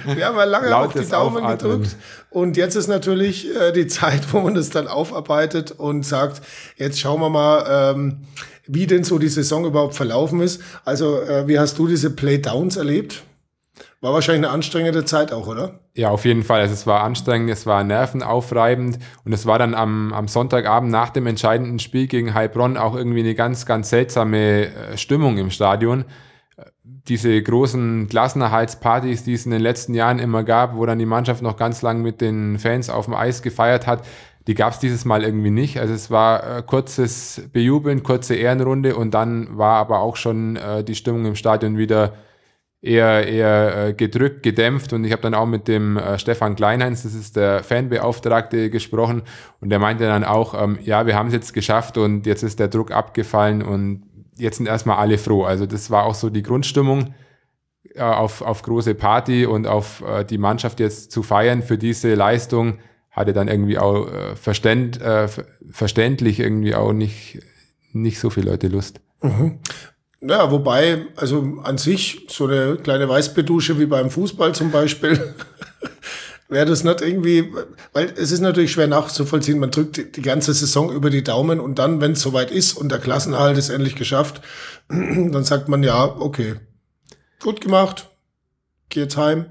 Wir 0.05 0.25
haben 0.25 0.37
ja 0.37 0.43
lange 0.43 0.69
Lautes 0.69 0.95
auf 0.95 1.05
die 1.05 1.11
Daumen 1.11 1.43
Aufatmen. 1.43 1.57
gedrückt. 1.57 1.95
Und 2.29 2.57
jetzt 2.57 2.75
ist 2.75 2.87
natürlich 2.87 3.53
äh, 3.55 3.71
die 3.71 3.87
Zeit, 3.87 4.33
wo 4.33 4.41
man 4.41 4.55
das 4.55 4.69
dann 4.69 4.87
aufarbeitet 4.87 5.71
und 5.71 6.05
sagt, 6.05 6.41
jetzt 6.77 6.99
schauen 6.99 7.19
wir 7.21 7.29
mal, 7.29 7.93
ähm, 7.95 8.21
wie 8.65 8.87
denn 8.87 9.03
so 9.03 9.19
die 9.19 9.27
Saison 9.27 9.65
überhaupt 9.65 9.95
verlaufen 9.95 10.39
ist. 10.41 10.61
Also, 10.85 11.21
äh, 11.21 11.47
wie 11.47 11.59
hast 11.59 11.77
du 11.77 11.87
diese 11.87 12.09
Playdowns 12.09 12.77
erlebt? 12.77 13.23
War 14.03 14.13
wahrscheinlich 14.13 14.45
eine 14.45 14.53
anstrengende 14.53 15.05
Zeit 15.05 15.31
auch, 15.31 15.47
oder? 15.47 15.79
Ja, 15.95 16.09
auf 16.09 16.25
jeden 16.25 16.43
Fall. 16.43 16.59
Also 16.59 16.73
es 16.73 16.85
war 16.85 17.03
anstrengend, 17.03 17.49
es 17.49 17.65
war 17.65 17.85
nervenaufreibend 17.85 18.99
und 19.23 19.31
es 19.31 19.45
war 19.45 19.57
dann 19.57 19.73
am, 19.73 20.11
am 20.11 20.27
Sonntagabend 20.27 20.91
nach 20.91 21.09
dem 21.09 21.25
entscheidenden 21.25 21.79
Spiel 21.79 22.07
gegen 22.07 22.33
Heilbronn 22.33 22.75
auch 22.75 22.95
irgendwie 22.95 23.21
eine 23.21 23.33
ganz, 23.33 23.65
ganz 23.65 23.89
seltsame 23.89 24.65
äh, 24.65 24.97
Stimmung 24.97 25.37
im 25.37 25.51
Stadion 25.51 26.03
diese 26.83 27.41
großen 27.41 28.07
Klassenerhaltspartys, 28.09 29.23
die 29.23 29.33
es 29.33 29.45
in 29.45 29.51
den 29.51 29.61
letzten 29.61 29.93
Jahren 29.93 30.19
immer 30.19 30.43
gab, 30.43 30.75
wo 30.75 30.85
dann 30.85 30.99
die 30.99 31.05
Mannschaft 31.05 31.41
noch 31.41 31.55
ganz 31.55 31.81
lang 31.81 32.01
mit 32.01 32.19
den 32.19 32.59
Fans 32.59 32.89
auf 32.89 33.05
dem 33.05 33.13
Eis 33.13 33.41
gefeiert 33.41 33.87
hat, 33.87 34.05
die 34.47 34.55
gab 34.55 34.73
es 34.73 34.79
dieses 34.79 35.05
Mal 35.05 35.23
irgendwie 35.23 35.49
nicht. 35.49 35.79
Also 35.79 35.93
es 35.93 36.11
war 36.11 36.57
äh, 36.57 36.61
kurzes 36.63 37.47
Bejubeln, 37.53 38.03
kurze 38.03 38.35
Ehrenrunde 38.35 38.97
und 38.97 39.13
dann 39.13 39.57
war 39.57 39.77
aber 39.77 39.99
auch 39.99 40.17
schon 40.17 40.57
äh, 40.57 40.83
die 40.83 40.95
Stimmung 40.95 41.25
im 41.25 41.35
Stadion 41.35 41.77
wieder 41.77 42.13
eher, 42.81 43.25
eher 43.27 43.87
äh, 43.87 43.93
gedrückt, 43.93 44.43
gedämpft 44.43 44.91
und 44.91 45.05
ich 45.05 45.13
habe 45.13 45.21
dann 45.21 45.33
auch 45.33 45.45
mit 45.45 45.69
dem 45.69 45.95
äh, 45.95 46.19
Stefan 46.19 46.55
Kleinheinz, 46.57 47.03
das 47.03 47.13
ist 47.13 47.37
der 47.37 47.63
Fanbeauftragte, 47.63 48.69
gesprochen 48.69 49.21
und 49.61 49.69
der 49.69 49.79
meinte 49.79 50.03
dann 50.03 50.25
auch, 50.25 50.61
ähm, 50.61 50.77
ja, 50.83 51.05
wir 51.05 51.15
haben 51.15 51.27
es 51.27 51.33
jetzt 51.33 51.53
geschafft 51.53 51.97
und 51.97 52.25
jetzt 52.25 52.43
ist 52.43 52.59
der 52.59 52.67
Druck 52.67 52.91
abgefallen 52.91 53.61
und 53.61 54.03
jetzt 54.37 54.57
sind 54.57 54.67
erstmal 54.67 54.97
alle 54.97 55.17
froh. 55.17 55.43
Also 55.43 55.65
das 55.65 55.89
war 55.89 56.05
auch 56.05 56.15
so 56.15 56.29
die 56.29 56.43
Grundstimmung 56.43 57.13
äh, 57.95 58.01
auf, 58.01 58.41
auf 58.41 58.61
große 58.61 58.95
Party 58.95 59.45
und 59.45 59.67
auf 59.67 60.01
äh, 60.01 60.23
die 60.23 60.37
Mannschaft 60.37 60.79
jetzt 60.79 61.11
zu 61.11 61.23
feiern 61.23 61.61
für 61.61 61.77
diese 61.77 62.13
Leistung 62.15 62.79
hatte 63.13 63.31
dann 63.31 63.47
irgendwie 63.47 63.77
auch 63.77 64.07
äh, 64.07 64.35
verständ, 64.35 64.99
äh, 64.99 65.27
verständlich 65.69 66.39
irgendwie 66.39 66.73
auch 66.73 66.93
nicht, 66.93 67.39
nicht 67.91 68.19
so 68.19 68.29
viele 68.29 68.51
Leute 68.51 68.67
Lust. 68.67 69.01
Mhm. 69.21 69.59
Ja, 70.21 70.51
wobei, 70.51 71.05
also 71.15 71.59
an 71.63 71.77
sich 71.77 72.27
so 72.29 72.47
eine 72.47 72.77
kleine 72.77 73.07
Weißbedusche 73.07 73.77
wie 73.77 73.85
beim 73.85 74.09
Fußball 74.09 74.55
zum 74.55 74.71
Beispiel 74.71 75.35
wäre 76.53 76.65
das 76.65 76.83
nicht 76.83 77.01
irgendwie, 77.01 77.51
weil 77.91 78.13
es 78.15 78.31
ist 78.31 78.39
natürlich 78.39 78.71
schwer 78.71 78.87
nachzuvollziehen, 78.87 79.59
man 79.59 79.71
drückt 79.71 80.15
die 80.15 80.21
ganze 80.21 80.53
Saison 80.53 80.91
über 80.91 81.09
die 81.09 81.23
Daumen 81.23 81.59
und 81.59 81.79
dann, 81.79 81.99
wenn 81.99 82.13
es 82.13 82.21
soweit 82.21 82.51
ist 82.51 82.73
und 82.73 82.89
der 82.91 82.99
Klassenhalt 82.99 83.57
ist 83.57 83.69
endlich 83.69 83.95
geschafft, 83.95 84.41
dann 84.87 85.43
sagt 85.43 85.67
man 85.67 85.83
ja, 85.83 86.05
okay, 86.05 86.55
gut 87.39 87.61
gemacht, 87.61 88.09
geh 88.89 89.01
jetzt 89.01 89.17
heim. 89.17 89.47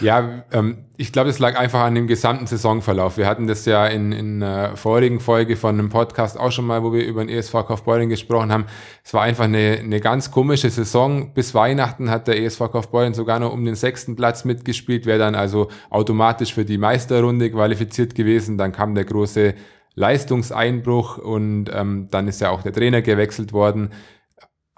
Ja, 0.00 0.44
ähm, 0.52 0.83
ich 0.96 1.12
glaube, 1.12 1.28
es 1.28 1.40
lag 1.40 1.58
einfach 1.58 1.80
an 1.80 1.96
dem 1.96 2.06
gesamten 2.06 2.46
Saisonverlauf. 2.46 3.16
Wir 3.16 3.26
hatten 3.26 3.48
das 3.48 3.64
ja 3.64 3.86
in, 3.86 4.12
in 4.12 4.42
einer 4.42 4.76
vorigen 4.76 5.18
Folge 5.18 5.56
von 5.56 5.76
einem 5.76 5.88
Podcast 5.88 6.38
auch 6.38 6.52
schon 6.52 6.66
mal, 6.66 6.84
wo 6.84 6.92
wir 6.92 7.04
über 7.04 7.24
den 7.24 7.34
ESV 7.34 7.52
Kaufbeuren 7.66 8.08
gesprochen 8.08 8.52
haben. 8.52 8.66
Es 9.02 9.12
war 9.12 9.22
einfach 9.22 9.44
eine, 9.44 9.78
eine 9.80 9.98
ganz 9.98 10.30
komische 10.30 10.70
Saison. 10.70 11.34
Bis 11.34 11.52
Weihnachten 11.52 12.10
hat 12.10 12.28
der 12.28 12.40
ESV 12.40 12.70
Kaufbeuren 12.70 13.12
sogar 13.12 13.40
noch 13.40 13.52
um 13.52 13.64
den 13.64 13.74
sechsten 13.74 14.14
Platz 14.14 14.44
mitgespielt, 14.44 15.04
wäre 15.04 15.18
dann 15.18 15.34
also 15.34 15.68
automatisch 15.90 16.54
für 16.54 16.64
die 16.64 16.78
Meisterrunde 16.78 17.50
qualifiziert 17.50 18.14
gewesen. 18.14 18.56
Dann 18.56 18.70
kam 18.70 18.94
der 18.94 19.04
große 19.04 19.54
Leistungseinbruch 19.96 21.18
und 21.18 21.70
ähm, 21.72 22.08
dann 22.10 22.28
ist 22.28 22.40
ja 22.40 22.50
auch 22.50 22.62
der 22.62 22.72
Trainer 22.72 23.02
gewechselt 23.02 23.52
worden 23.52 23.90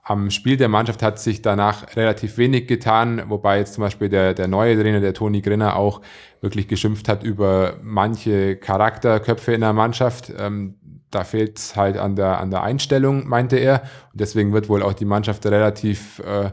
am 0.08 0.30
Spiel 0.30 0.56
der 0.56 0.68
Mannschaft 0.68 1.02
hat 1.02 1.18
sich 1.18 1.42
danach 1.42 1.96
relativ 1.96 2.38
wenig 2.38 2.68
getan, 2.68 3.24
wobei 3.26 3.58
jetzt 3.58 3.74
zum 3.74 3.82
Beispiel 3.82 4.08
der, 4.08 4.34
der 4.34 4.46
neue 4.46 4.80
Trainer, 4.80 5.00
der 5.00 5.14
Toni 5.14 5.40
Grinner, 5.40 5.74
auch 5.74 6.00
wirklich 6.40 6.68
geschimpft 6.68 7.08
hat 7.08 7.24
über 7.24 7.78
manche 7.82 8.54
Charakterköpfe 8.54 9.52
in 9.52 9.62
der 9.62 9.72
Mannschaft. 9.72 10.32
Ähm, 10.38 10.76
da 11.10 11.24
fehlt 11.24 11.58
es 11.58 11.74
halt 11.74 11.96
an 11.96 12.14
der, 12.14 12.38
an 12.38 12.52
der 12.52 12.62
Einstellung, 12.62 13.26
meinte 13.26 13.56
er. 13.56 13.82
Und 14.12 14.20
deswegen 14.20 14.52
wird 14.52 14.68
wohl 14.68 14.84
auch 14.84 14.92
die 14.92 15.04
Mannschaft 15.04 15.44
relativ 15.44 16.20
äh, 16.20 16.50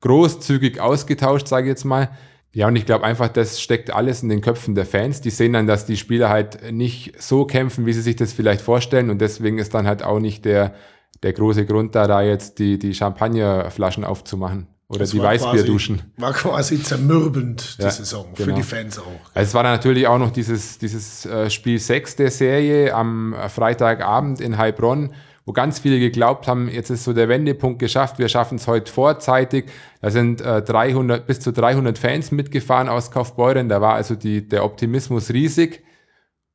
großzügig 0.00 0.78
ausgetauscht, 0.78 1.48
sage 1.48 1.68
ich 1.68 1.70
jetzt 1.70 1.84
mal. 1.84 2.10
Ja, 2.52 2.66
und 2.68 2.76
ich 2.76 2.84
glaube 2.84 3.06
einfach, 3.06 3.28
das 3.28 3.62
steckt 3.62 3.90
alles 3.90 4.22
in 4.22 4.28
den 4.28 4.42
Köpfen 4.42 4.74
der 4.74 4.84
Fans. 4.84 5.22
Die 5.22 5.30
sehen 5.30 5.54
dann, 5.54 5.66
dass 5.66 5.86
die 5.86 5.96
Spieler 5.96 6.28
halt 6.28 6.70
nicht 6.70 7.22
so 7.22 7.46
kämpfen, 7.46 7.86
wie 7.86 7.94
sie 7.94 8.02
sich 8.02 8.16
das 8.16 8.34
vielleicht 8.34 8.60
vorstellen. 8.60 9.08
Und 9.08 9.22
deswegen 9.22 9.56
ist 9.56 9.72
dann 9.72 9.86
halt 9.86 10.02
auch 10.02 10.18
nicht 10.18 10.44
der, 10.44 10.74
der 11.22 11.32
große 11.32 11.66
Grund 11.66 11.94
da, 11.94 12.06
da 12.06 12.22
jetzt 12.22 12.58
die, 12.58 12.78
die 12.78 12.94
Champagnerflaschen 12.94 14.04
aufzumachen. 14.04 14.66
Oder 14.88 15.00
das 15.00 15.10
die 15.10 15.22
Weißbierduschen. 15.22 16.02
War 16.18 16.32
quasi 16.34 16.82
zermürbend, 16.82 17.78
die 17.78 17.82
ja, 17.82 17.90
Saison, 17.90 18.26
genau. 18.34 18.50
für 18.50 18.52
die 18.52 18.62
Fans 18.62 18.98
auch. 18.98 19.04
Also 19.32 19.48
es 19.48 19.54
war 19.54 19.62
natürlich 19.62 20.06
auch 20.06 20.18
noch 20.18 20.30
dieses, 20.30 20.76
dieses 20.78 21.24
äh, 21.24 21.48
Spiel 21.48 21.78
6 21.78 22.16
der 22.16 22.30
Serie 22.30 22.94
am 22.94 23.34
Freitagabend 23.48 24.42
in 24.42 24.58
Heilbronn, 24.58 25.14
wo 25.46 25.52
ganz 25.52 25.78
viele 25.78 25.98
geglaubt 25.98 26.46
haben, 26.46 26.68
jetzt 26.68 26.90
ist 26.90 27.04
so 27.04 27.14
der 27.14 27.30
Wendepunkt 27.30 27.78
geschafft, 27.78 28.18
wir 28.18 28.28
schaffen 28.28 28.56
es 28.56 28.68
heute 28.68 28.92
vorzeitig. 28.92 29.64
Da 30.02 30.10
sind 30.10 30.42
äh, 30.42 30.60
300, 30.60 31.26
bis 31.26 31.40
zu 31.40 31.52
300 31.52 31.96
Fans 31.96 32.30
mitgefahren 32.30 32.90
aus 32.90 33.10
Kaufbeuren, 33.10 33.70
da 33.70 33.80
war 33.80 33.94
also 33.94 34.14
die, 34.14 34.46
der 34.46 34.62
Optimismus 34.62 35.30
riesig. 35.30 35.82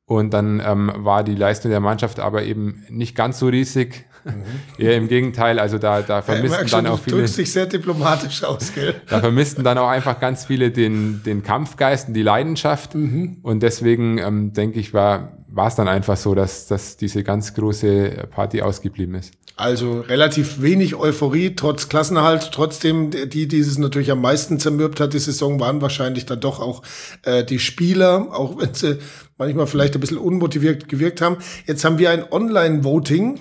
Und 0.08 0.32
dann 0.32 0.62
ähm, 0.64 0.90
war 0.96 1.22
die 1.22 1.34
Leistung 1.34 1.70
der 1.70 1.80
Mannschaft 1.80 2.18
aber 2.18 2.44
eben 2.44 2.86
nicht 2.88 3.14
ganz 3.14 3.40
so 3.40 3.48
riesig. 3.48 4.06
Mhm. 4.36 4.82
Eher 4.84 4.96
im 4.96 5.08
Gegenteil, 5.08 5.58
also 5.58 5.78
da, 5.78 6.02
da 6.02 6.22
vermissten 6.22 6.66
ja, 6.66 6.76
dann 6.76 6.86
auch 6.86 7.00
viele. 7.00 7.22
Du 7.22 7.32
dich 7.32 7.52
sehr 7.52 7.66
diplomatisch 7.66 8.44
aus, 8.44 8.72
gell? 8.74 8.94
Da 9.08 9.20
vermissten 9.20 9.64
dann 9.64 9.78
auch 9.78 9.88
einfach 9.88 10.20
ganz 10.20 10.44
viele 10.44 10.70
den, 10.70 11.22
den 11.24 11.42
Kampfgeist 11.42 12.08
und 12.08 12.14
die 12.14 12.22
Leidenschaft. 12.22 12.94
Mhm. 12.94 13.38
Und 13.42 13.62
deswegen 13.62 14.18
ähm, 14.18 14.52
denke 14.52 14.78
ich, 14.78 14.94
war 14.94 15.32
war 15.50 15.68
es 15.68 15.74
dann 15.74 15.88
einfach 15.88 16.16
so, 16.16 16.34
dass, 16.34 16.66
dass 16.66 16.96
diese 16.96 17.24
ganz 17.24 17.54
große 17.54 18.28
Party 18.30 18.62
ausgeblieben 18.62 19.14
ist. 19.14 19.32
Also 19.56 20.00
relativ 20.00 20.62
wenig 20.62 20.94
Euphorie, 20.94 21.56
trotz 21.56 21.88
Klassenhalt. 21.88 22.50
Trotzdem, 22.52 23.10
die, 23.10 23.48
die 23.48 23.58
es 23.58 23.76
natürlich 23.76 24.12
am 24.12 24.20
meisten 24.20 24.60
zermürbt 24.60 25.00
hat, 25.00 25.14
die 25.14 25.18
Saison, 25.18 25.58
waren 25.58 25.82
wahrscheinlich 25.82 26.26
dann 26.26 26.40
doch 26.40 26.60
auch 26.60 26.82
äh, 27.24 27.42
die 27.44 27.58
Spieler, 27.58 28.28
auch 28.30 28.56
wenn 28.58 28.72
sie 28.74 28.98
manchmal 29.36 29.66
vielleicht 29.66 29.94
ein 29.94 30.00
bisschen 30.00 30.18
unmotiviert 30.18 30.88
gewirkt 30.88 31.20
haben. 31.20 31.38
Jetzt 31.66 31.84
haben 31.84 31.98
wir 31.98 32.10
ein 32.10 32.30
Online-Voting 32.30 33.40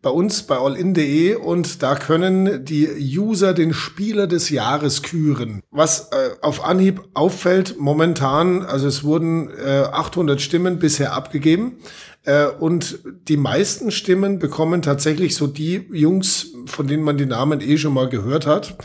bei 0.00 0.10
uns 0.10 0.44
bei 0.44 0.56
allin.de 0.56 1.34
und 1.34 1.82
da 1.82 1.96
können 1.96 2.64
die 2.64 2.88
User 3.18 3.52
den 3.52 3.74
Spieler 3.74 4.26
des 4.26 4.50
Jahres 4.50 5.02
küren. 5.02 5.62
Was 5.70 6.10
äh, 6.12 6.30
auf 6.40 6.64
Anhieb 6.64 7.02
auffällt 7.14 7.76
momentan, 7.78 8.64
also 8.64 8.86
es 8.86 9.02
wurden 9.02 9.50
äh, 9.50 9.84
800 9.90 10.40
Stimmen 10.40 10.78
bisher 10.78 11.14
abgegeben 11.14 11.78
äh, 12.24 12.46
und 12.46 13.00
die 13.28 13.36
meisten 13.36 13.90
Stimmen 13.90 14.38
bekommen 14.38 14.82
tatsächlich 14.82 15.34
so 15.34 15.46
die 15.48 15.88
Jungs, 15.92 16.48
von 16.66 16.86
denen 16.86 17.02
man 17.02 17.18
die 17.18 17.26
Namen 17.26 17.60
eh 17.60 17.76
schon 17.76 17.94
mal 17.94 18.08
gehört 18.08 18.46
hat. 18.46 18.76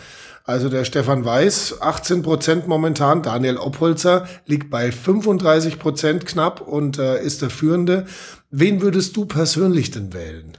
Also 0.45 0.67
der 0.67 0.83
Stefan 0.83 1.23
Weiß, 1.23 1.81
18 1.81 2.21
Prozent 2.21 2.67
momentan. 2.67 3.21
Daniel 3.21 3.57
Oppholzer 3.57 4.27
liegt 4.45 4.69
bei 4.69 4.91
35 4.91 5.79
Prozent 5.79 6.25
knapp 6.25 6.59
und 6.59 6.97
äh, 6.97 7.23
ist 7.23 7.41
der 7.41 7.49
Führende. 7.49 8.05
Wen 8.49 8.81
würdest 8.81 9.15
du 9.15 9.25
persönlich 9.25 9.91
denn 9.91 10.13
wählen? 10.13 10.57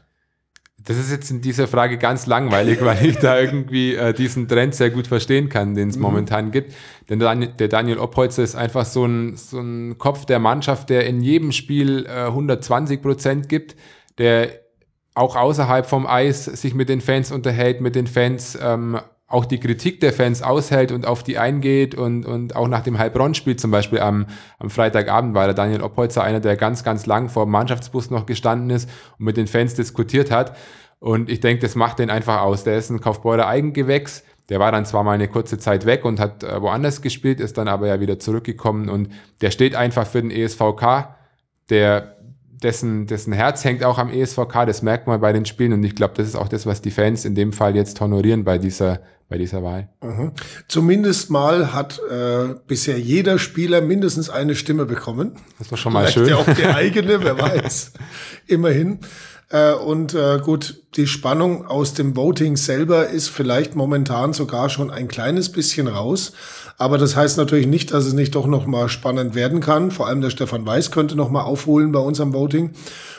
Das 0.87 0.99
ist 0.99 1.11
jetzt 1.11 1.31
in 1.31 1.41
dieser 1.41 1.67
Frage 1.67 1.97
ganz 1.97 2.27
langweilig, 2.27 2.85
weil 2.85 3.07
ich 3.07 3.17
da 3.17 3.39
irgendwie 3.39 3.95
äh, 3.95 4.13
diesen 4.13 4.49
Trend 4.49 4.75
sehr 4.75 4.91
gut 4.91 5.07
verstehen 5.07 5.49
kann, 5.49 5.75
den 5.75 5.89
es 5.89 5.97
mhm. 5.97 6.03
momentan 6.03 6.51
gibt. 6.51 6.75
Denn 7.09 7.19
der 7.19 7.69
Daniel 7.69 7.99
Oppholzer 7.99 8.43
ist 8.43 8.55
einfach 8.55 8.85
so 8.85 9.07
ein, 9.07 9.37
so 9.37 9.61
ein 9.61 9.97
Kopf 9.97 10.27
der 10.27 10.39
Mannschaft, 10.39 10.91
der 10.91 11.07
in 11.07 11.21
jedem 11.21 11.53
Spiel 11.53 12.07
äh, 12.07 12.27
120 12.27 13.01
Prozent 13.01 13.49
gibt, 13.49 13.77
der 14.19 14.61
auch 15.15 15.37
außerhalb 15.37 15.87
vom 15.87 16.07
Eis 16.07 16.45
sich 16.45 16.75
mit 16.75 16.89
den 16.89 17.01
Fans 17.01 17.31
unterhält, 17.33 17.81
mit 17.81 17.95
den 17.95 18.07
Fans 18.07 18.59
ähm, 18.61 18.99
auch 19.35 19.45
die 19.45 19.59
Kritik 19.59 19.99
der 20.01 20.13
Fans 20.13 20.43
aushält 20.43 20.93
und 20.93 21.07
auf 21.07 21.25
die 21.25 21.39
eingeht 21.39 21.97
und, 21.97 22.25
und 22.25 22.55
auch 22.55 22.69
nach 22.69 22.83
dem 22.83 22.99
Heilbronn-Spiel 22.99 23.57
zum 23.57 23.73
Beispiel 23.73 23.99
am, 23.99 24.27
am 24.61 24.71
Freitagabend 24.71 25.35
war 25.35 25.47
der 25.47 25.55
Daniel 25.55 25.83
Oppolzer 25.83 26.23
einer, 26.23 26.39
der 26.39 26.57
ganz, 26.57 26.85
ganz 26.85 27.05
lang 27.05 27.29
vor 27.29 27.45
dem 27.45 27.51
Mannschaftsbus 27.51 28.11
noch 28.11 28.27
gestanden 28.27 28.71
ist 28.71 28.89
und 29.19 29.25
mit 29.25 29.37
den 29.37 29.49
Fans 29.49 29.75
diskutiert 29.75 30.31
hat. 30.31 30.57
Und 31.01 31.29
ich 31.29 31.41
denke, 31.41 31.63
das 31.63 31.75
macht 31.75 31.99
den 31.99 32.11
einfach 32.11 32.43
aus. 32.43 32.63
Der 32.63 32.79
ist 32.79 32.91
ein 32.91 33.01
Kaufbeurer 33.01 33.49
Eigengewächs. 33.49 34.23
Der 34.51 34.61
war 34.61 34.71
dann 34.71 34.87
zwar 34.87 35.03
mal 35.03 35.13
eine 35.13 35.27
kurze 35.27 35.59
Zeit 35.59 35.85
weg 35.85 36.05
und 36.05 36.21
hat 36.21 36.45
äh, 36.45 36.63
woanders 36.63 37.03
gespielt, 37.03 37.41
ist 37.41 37.59
dann 37.59 37.67
aber 37.67 37.89
ja 37.89 37.99
wieder 37.99 38.21
zurückgekommen 38.21 38.89
und 38.89 39.09
der 39.41 39.51
steht 39.51 39.75
einfach 39.75 40.07
für 40.07 40.23
den 40.23 40.31
ESVK. 40.31 41.09
Der 41.71 42.15
dessen, 42.65 43.07
dessen 43.07 43.33
Herz 43.33 43.65
hängt 43.65 43.85
auch 43.85 43.99
am 43.99 44.11
ESVK, 44.11 44.67
das 44.67 44.83
merkt 44.83 45.07
man 45.07 45.21
bei 45.21 45.33
den 45.33 45.45
Spielen 45.45 45.73
und 45.73 45.85
ich 45.85 45.95
glaube, 45.95 46.15
das 46.17 46.27
ist 46.27 46.37
auch 46.37 46.49
das, 46.49 46.67
was 46.67 46.81
die 46.81 46.91
Fans 46.91 47.25
in 47.25 47.35
dem 47.35 47.53
Fall 47.53 47.77
jetzt 47.77 48.01
honorieren 48.01 48.45
bei 48.45 48.59
dieser, 48.59 49.01
bei 49.29 49.39
dieser 49.39 49.63
Wahl. 49.63 49.89
Mhm. 50.03 50.33
Zumindest 50.69 51.31
mal 51.31 51.73
hat 51.73 52.01
äh, 52.11 52.55
bisher 52.67 52.99
jeder 52.99 53.39
Spieler 53.39 53.81
mindestens 53.81 54.31
eine 54.31 54.55
Stimme 54.55 54.85
bekommen. 54.87 55.33
Das 55.59 55.71
war 55.71 55.79
schon 55.79 55.93
mal 55.93 56.07
Vielleicht 56.07 56.15
schön. 56.15 56.27
Ja 56.29 56.37
auch 56.37 56.55
die 56.55 56.67
eigene, 56.67 57.23
wer 57.25 57.39
weiß. 57.41 57.93
Immerhin. 58.47 58.99
Äh, 59.51 59.75
und 59.75 60.15
äh, 60.15 60.41
gut, 60.43 60.83
die 60.97 61.07
Spannung 61.07 61.67
aus 61.67 61.95
dem 61.95 62.17
Voting 62.17 62.57
selber 62.57 63.09
ist 63.09 63.29
vielleicht 63.29 63.75
momentan 63.75 64.33
sogar 64.33 64.69
schon 64.71 64.91
ein 64.91 65.09
kleines 65.09 65.51
bisschen 65.51 65.89
raus. 65.89 66.33
Aber 66.77 66.99
das 66.99 67.15
heißt 67.15 67.37
natürlich 67.39 67.67
nicht, 67.67 67.93
dass 67.93 68.05
es 68.05 68.15
nicht 68.15 68.35
doch 68.35 68.47
noch 68.47 68.67
mal 68.67 68.89
spannend 68.89 69.35
werden 69.35 69.61
kann. 69.61 69.91
Vor 69.91 70.09
allem 70.09 70.21
der 70.21 70.31
Stefan 70.31 70.67
Weiß 70.67 70.91
könnte 70.91 71.15
noch 71.15 71.31
mal 71.31 71.43
aufholen 71.43 71.93
bei 71.93 72.01
unserem 72.01 72.33
Voting. 72.33 72.71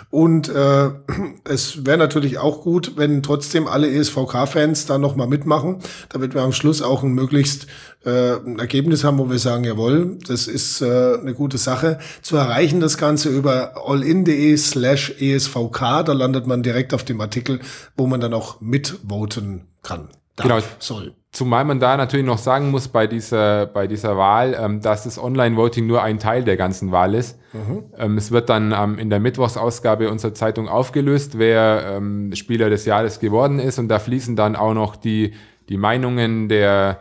Und 0.10 0.50
äh, 0.50 0.90
es 1.44 1.86
wäre 1.86 1.98
natürlich 1.98 2.38
auch 2.38 2.62
gut, 2.62 2.94
wenn 2.96 3.24
trotzdem 3.24 3.68
alle 3.68 3.90
ESVK-Fans 3.92 4.86
da 4.86 4.98
noch 4.98 5.16
mal 5.16 5.28
mitmachen, 5.28 5.80
damit 6.10 6.34
wir 6.34 6.42
am 6.42 6.54
Schluss 6.54 6.82
auch 6.82 7.04
ein 7.04 7.14
möglichst 7.14 7.68
äh, 8.06 8.36
ein 8.46 8.60
Ergebnis 8.60 9.04
haben, 9.04 9.18
wo 9.18 9.30
wir 9.30 9.40
sagen, 9.40 9.64
jawohl, 9.64 10.18
das 10.28 10.48
ist 10.48 10.82
äh, 10.82 11.18
eine 11.20 11.34
gute 11.34 11.58
Sache. 11.58 12.00
Zu 12.22 12.38
erreichen 12.38 12.80
das 12.80 12.98
Ganze 12.98 13.30
über 13.30 13.74
allin.de 13.88 14.56
slash 14.58 15.16
ESVK, 15.20 16.04
da 16.06 16.14
landet 16.14 16.48
man 16.48 16.64
direkt 16.64 16.94
auf 16.94 17.04
dem 17.04 17.20
Artikel, 17.22 17.60
wo 17.98 18.08
man 18.08 18.22
dann 18.22 18.34
auch 18.34 18.62
mitvoten 18.62 19.66
kann. 19.82 20.10
Darf, 20.36 20.48
genau. 20.48 20.60
soll. 20.80 21.14
Zumal 21.32 21.66
man 21.66 21.80
da 21.80 21.98
natürlich 21.98 22.26
noch 22.26 22.38
sagen 22.38 22.72
muss 22.72 22.88
bei 22.88 23.08
dieser, 23.08 23.66
bei 23.66 23.88
dieser 23.88 24.18
Wahl, 24.18 24.56
ähm, 24.58 24.82
dass 24.82 25.04
das 25.04 25.18
Online-Voting 25.18 25.86
nur 25.88 26.02
ein 26.02 26.20
Teil 26.20 26.44
der 26.44 26.58
ganzen 26.58 26.92
Wahl 26.92 27.14
ist. 27.14 27.38
Mhm. 27.54 27.84
Ähm, 27.98 28.18
es 28.18 28.32
wird 28.32 28.50
dann 28.50 28.74
ähm, 28.74 28.98
in 29.00 29.10
der 29.10 29.20
Mittwochsausgabe 29.20 30.10
unserer 30.10 30.34
Zeitung 30.34 30.70
aufgelöst, 30.70 31.38
wer 31.38 31.96
ähm, 31.98 32.34
Spieler 32.36 32.70
des 32.70 32.86
Jahres 32.86 33.20
geworden 33.20 33.60
ist. 33.60 33.80
Und 33.80 33.88
da 33.88 34.00
fließen 34.00 34.36
dann 34.36 34.56
auch 34.56 34.74
noch 34.74 34.96
die, 34.96 35.34
die 35.68 35.78
Meinungen 35.78 36.48
der, 36.48 37.00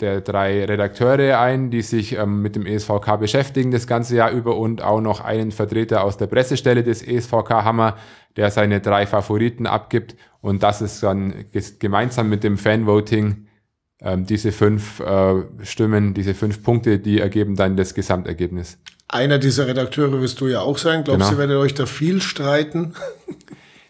der 0.00 0.20
drei 0.20 0.64
Redakteure 0.64 1.38
ein, 1.38 1.70
die 1.70 1.82
sich 1.82 2.16
ähm, 2.16 2.42
mit 2.42 2.56
dem 2.56 2.66
ESVK 2.66 3.18
beschäftigen 3.18 3.70
das 3.70 3.86
ganze 3.86 4.16
Jahr 4.16 4.30
über 4.30 4.56
und 4.56 4.82
auch 4.82 5.00
noch 5.00 5.20
einen 5.20 5.52
Vertreter 5.52 6.04
aus 6.04 6.16
der 6.16 6.26
Pressestelle 6.26 6.82
des 6.82 7.02
ESVK 7.02 7.50
Hammer, 7.50 7.96
der 8.36 8.50
seine 8.50 8.80
drei 8.80 9.06
Favoriten 9.06 9.66
abgibt. 9.66 10.16
Und 10.40 10.62
das 10.62 10.82
ist 10.82 11.02
dann 11.02 11.44
gemeinsam 11.78 12.28
mit 12.28 12.44
dem 12.44 12.58
Fanvoting 12.58 13.46
ähm, 14.00 14.26
diese 14.26 14.52
fünf 14.52 15.00
äh, 15.00 15.42
Stimmen, 15.62 16.14
diese 16.14 16.34
fünf 16.34 16.62
Punkte, 16.62 16.98
die 16.98 17.20
ergeben 17.20 17.56
dann 17.56 17.76
das 17.76 17.94
Gesamtergebnis. 17.94 18.78
Einer 19.08 19.38
dieser 19.38 19.66
Redakteure 19.66 20.20
wirst 20.20 20.40
du 20.40 20.48
ja 20.48 20.60
auch 20.60 20.78
sein. 20.78 21.04
Glaubst 21.04 21.28
genau. 21.28 21.32
du, 21.32 21.38
werdet 21.38 21.56
euch 21.58 21.74
da 21.74 21.86
viel 21.86 22.20
streiten? 22.20 22.94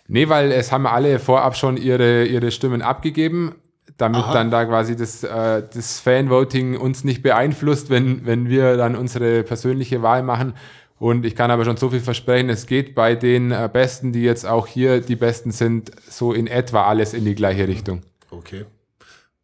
nee, 0.08 0.28
weil 0.28 0.52
es 0.52 0.72
haben 0.72 0.86
alle 0.86 1.18
vorab 1.18 1.56
schon 1.56 1.76
ihre, 1.76 2.24
ihre 2.24 2.50
Stimmen 2.50 2.82
abgegeben, 2.82 3.54
damit 3.96 4.22
Aha. 4.22 4.32
dann 4.32 4.50
da 4.50 4.64
quasi 4.64 4.96
das, 4.96 5.22
äh, 5.22 5.62
das 5.72 6.00
Fanvoting 6.00 6.76
uns 6.76 7.04
nicht 7.04 7.22
beeinflusst, 7.22 7.90
wenn, 7.90 8.26
wenn 8.26 8.48
wir 8.48 8.76
dann 8.76 8.96
unsere 8.96 9.42
persönliche 9.42 10.02
Wahl 10.02 10.22
machen. 10.22 10.54
Und 10.98 11.26
ich 11.26 11.34
kann 11.34 11.50
aber 11.50 11.64
schon 11.64 11.76
so 11.76 11.90
viel 11.90 12.00
versprechen, 12.00 12.48
es 12.48 12.66
geht 12.66 12.94
bei 12.94 13.16
den 13.16 13.50
äh, 13.50 13.68
Besten, 13.72 14.12
die 14.12 14.22
jetzt 14.22 14.46
auch 14.46 14.66
hier 14.66 15.00
die 15.00 15.16
Besten 15.16 15.50
sind, 15.50 15.90
so 16.08 16.32
in 16.32 16.46
etwa 16.46 16.84
alles 16.84 17.12
in 17.12 17.24
die 17.24 17.34
gleiche 17.34 17.66
Richtung. 17.66 18.02
Okay. 18.30 18.66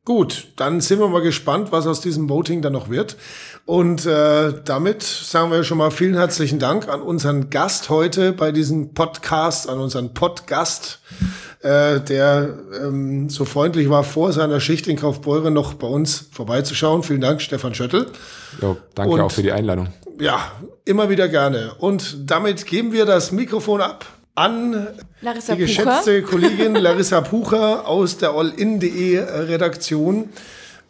Gut, 0.09 0.47
dann 0.57 0.81
sind 0.81 1.00
wir 1.00 1.09
mal 1.09 1.21
gespannt, 1.21 1.71
was 1.71 1.87
aus 1.87 2.00
diesem 2.00 2.31
Voting 2.31 2.62
dann 2.62 2.73
noch 2.73 2.88
wird. 2.88 3.19
Und 3.67 4.07
äh, 4.07 4.55
damit 4.64 5.02
sagen 5.02 5.50
wir 5.50 5.64
schon 5.64 5.76
mal 5.76 5.90
vielen 5.90 6.14
herzlichen 6.14 6.59
Dank 6.59 6.88
an 6.88 7.02
unseren 7.02 7.50
Gast 7.50 7.90
heute 7.90 8.33
bei 8.33 8.50
diesem 8.50 8.95
Podcast, 8.95 9.69
an 9.69 9.78
unseren 9.78 10.14
Podcast, 10.14 11.00
äh, 11.61 12.00
der 12.00 12.55
ähm, 12.83 13.29
so 13.29 13.45
freundlich 13.45 13.91
war, 13.91 14.05
vor 14.05 14.33
seiner 14.33 14.61
Schicht 14.61 14.87
in 14.87 14.97
Kaufbeuren 14.97 15.53
noch 15.55 15.75
bei 15.75 15.87
uns 15.87 16.29
vorbeizuschauen. 16.31 17.03
Vielen 17.03 17.21
Dank, 17.21 17.43
Stefan 17.43 17.75
Schöttl. 17.75 18.07
Jo, 18.62 18.77
danke 18.95 19.15
Und, 19.15 19.21
auch 19.21 19.33
für 19.33 19.43
die 19.43 19.53
Einladung. 19.53 19.88
Ja, 20.21 20.53
immer 20.85 21.11
wieder 21.11 21.29
gerne. 21.29 21.73
Und 21.79 22.31
damit 22.31 22.67
geben 22.67 22.93
wir 22.93 23.07
das 23.07 23.33
Mikrofon 23.33 23.81
ab 23.81 24.07
an 24.35 24.87
Larissa 25.21 25.55
die 25.55 25.62
geschätzte 25.62 26.23
Pucher. 26.23 26.31
Kollegin 26.31 26.75
Larissa 26.77 27.21
Pucher 27.21 27.87
aus 27.88 28.19
der 28.19 28.31
allin.de 28.31 29.19
Redaktion 29.19 30.29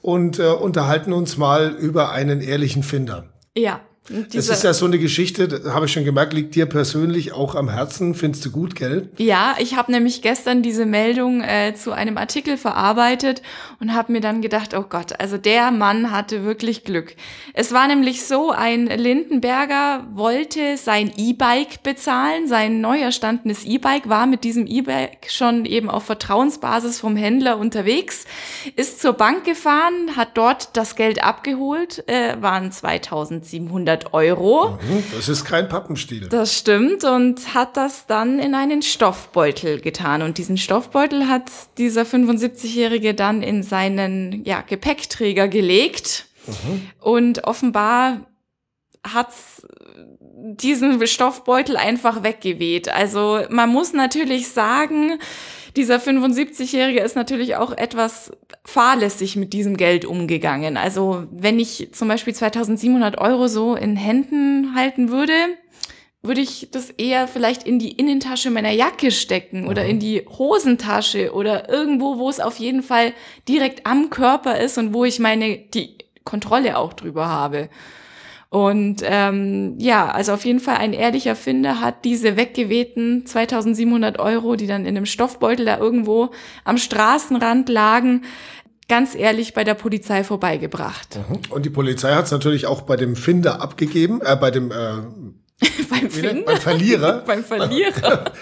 und 0.02 0.38
äh, 0.38 0.48
unterhalten 0.48 1.12
uns 1.12 1.38
mal 1.38 1.70
über 1.70 2.12
einen 2.12 2.40
ehrlichen 2.40 2.82
Finder. 2.82 3.25
Ja. 3.56 3.80
Das 4.32 4.48
ist 4.48 4.64
ja 4.64 4.72
so 4.72 4.86
eine 4.86 4.98
Geschichte, 4.98 5.62
habe 5.72 5.86
ich 5.86 5.92
schon 5.92 6.04
gemerkt, 6.04 6.32
liegt 6.32 6.54
dir 6.54 6.66
persönlich 6.66 7.32
auch 7.32 7.54
am 7.54 7.68
Herzen. 7.68 8.14
Findest 8.14 8.44
du 8.44 8.50
gut, 8.50 8.74
gell? 8.74 9.08
Ja, 9.18 9.56
ich 9.58 9.76
habe 9.76 9.92
nämlich 9.92 10.22
gestern 10.22 10.62
diese 10.62 10.86
Meldung 10.86 11.42
äh, 11.42 11.74
zu 11.74 11.92
einem 11.92 12.16
Artikel 12.16 12.56
verarbeitet 12.56 13.42
und 13.80 13.94
habe 13.94 14.12
mir 14.12 14.20
dann 14.20 14.40
gedacht, 14.40 14.74
oh 14.74 14.84
Gott, 14.88 15.20
also 15.20 15.36
der 15.36 15.70
Mann 15.70 16.10
hatte 16.10 16.44
wirklich 16.44 16.84
Glück. 16.84 17.14
Es 17.54 17.72
war 17.72 17.86
nämlich 17.86 18.24
so, 18.24 18.50
ein 18.50 18.86
Lindenberger 18.86 20.06
wollte 20.12 20.76
sein 20.76 21.12
E-Bike 21.16 21.82
bezahlen, 21.82 22.48
sein 22.48 22.80
neu 22.80 22.98
erstandenes 22.98 23.64
E-Bike, 23.64 24.08
war 24.08 24.26
mit 24.26 24.44
diesem 24.44 24.66
E-Bike 24.66 25.26
schon 25.28 25.64
eben 25.64 25.90
auf 25.90 26.04
Vertrauensbasis 26.04 27.00
vom 27.00 27.16
Händler 27.16 27.58
unterwegs, 27.58 28.24
ist 28.76 29.00
zur 29.00 29.12
Bank 29.12 29.44
gefahren, 29.44 30.16
hat 30.16 30.30
dort 30.34 30.76
das 30.76 30.96
Geld 30.96 31.22
abgeholt, 31.22 32.08
äh, 32.08 32.40
waren 32.40 32.72
2700 32.72 33.97
1700 34.06 34.14
Euro. 34.14 34.78
Mhm, 34.82 35.04
das 35.14 35.28
ist 35.28 35.44
kein 35.44 35.68
Pappenstiel. 35.68 36.28
Das 36.28 36.56
stimmt 36.56 37.04
und 37.04 37.54
hat 37.54 37.76
das 37.76 38.06
dann 38.06 38.38
in 38.38 38.54
einen 38.54 38.82
Stoffbeutel 38.82 39.80
getan. 39.80 40.22
Und 40.22 40.38
diesen 40.38 40.56
Stoffbeutel 40.56 41.28
hat 41.28 41.50
dieser 41.78 42.02
75-Jährige 42.02 43.14
dann 43.14 43.42
in 43.42 43.62
seinen 43.62 44.44
ja, 44.44 44.62
Gepäckträger 44.62 45.48
gelegt. 45.48 46.26
Mhm. 46.46 46.90
Und 47.00 47.44
offenbar 47.44 48.26
hat 49.06 49.28
diesen 50.32 51.04
Stoffbeutel 51.06 51.76
einfach 51.76 52.22
weggeweht. 52.22 52.88
Also 52.88 53.42
man 53.50 53.68
muss 53.70 53.92
natürlich 53.92 54.48
sagen, 54.48 55.18
dieser 55.78 55.97
75-Jährige 55.97 57.00
ist 57.00 57.14
natürlich 57.14 57.54
auch 57.56 57.70
etwas 57.70 58.32
fahrlässig 58.64 59.37
mit 59.37 59.52
diesem 59.52 59.76
Geld 59.76 60.04
umgegangen. 60.04 60.76
Also 60.76 61.25
wenn 61.30 61.61
ich 61.61 61.90
zum 61.92 62.08
Beispiel 62.08 62.35
2700 62.35 63.16
Euro 63.18 63.47
so 63.47 63.76
in 63.76 63.97
Händen 63.97 64.75
halten 64.75 65.11
würde, 65.11 65.32
würde 66.20 66.40
ich 66.40 66.68
das 66.73 66.90
eher 66.90 67.28
vielleicht 67.28 67.62
in 67.62 67.78
die 67.78 67.92
Innentasche 67.92 68.50
meiner 68.50 68.73
Jacke 68.73 69.12
stecken 69.12 69.68
oder 69.68 69.85
in 69.85 70.00
die 70.00 70.26
Hosentasche 70.26 71.32
oder 71.32 71.68
irgendwo, 71.68 72.18
wo 72.18 72.28
es 72.28 72.40
auf 72.40 72.58
jeden 72.58 72.82
Fall 72.82 73.12
direkt 73.49 73.87
am 73.87 74.11
Körper 74.11 74.58
ist 74.58 74.78
und 74.78 74.92
wo 74.92 75.04
ich 75.04 75.20
meine, 75.20 75.58
die 75.58 75.97
Kontrolle 76.25 76.76
auch 76.76 76.92
drüber 76.92 77.28
habe. 77.28 77.70
Und 78.50 79.02
ähm, 79.04 79.74
ja, 79.78 80.10
also 80.10 80.32
auf 80.32 80.44
jeden 80.46 80.60
Fall 80.60 80.76
ein 80.76 80.94
ehrlicher 80.94 81.36
Finder 81.36 81.82
hat 81.82 82.06
diese 82.06 82.36
weggewehten 82.36 83.26
2700 83.26 84.18
Euro, 84.18 84.56
die 84.56 84.66
dann 84.66 84.86
in 84.86 84.96
einem 84.96 85.04
Stoffbeutel 85.04 85.66
da 85.66 85.78
irgendwo 85.78 86.30
am 86.64 86.78
Straßenrand 86.78 87.68
lagen, 87.68 88.22
ganz 88.88 89.14
ehrlich 89.14 89.52
bei 89.52 89.64
der 89.64 89.74
Polizei 89.74 90.24
vorbeigebracht. 90.24 91.18
Mhm. 91.28 91.40
Und 91.50 91.66
die 91.66 91.70
Polizei 91.70 92.14
hat 92.14 92.24
es 92.24 92.30
natürlich 92.30 92.66
auch 92.66 92.82
bei 92.82 92.96
dem 92.96 93.16
Finder 93.16 93.60
abgegeben, 93.60 94.22
äh, 94.22 94.34
bei 94.34 94.50
dem 94.50 94.70
äh, 94.70 94.74
beim, 95.90 96.10
Finder? 96.10 96.42
beim 96.46 96.56
Verlierer. 96.58 97.22
beim 97.26 97.44
Verlierer. 97.44 98.32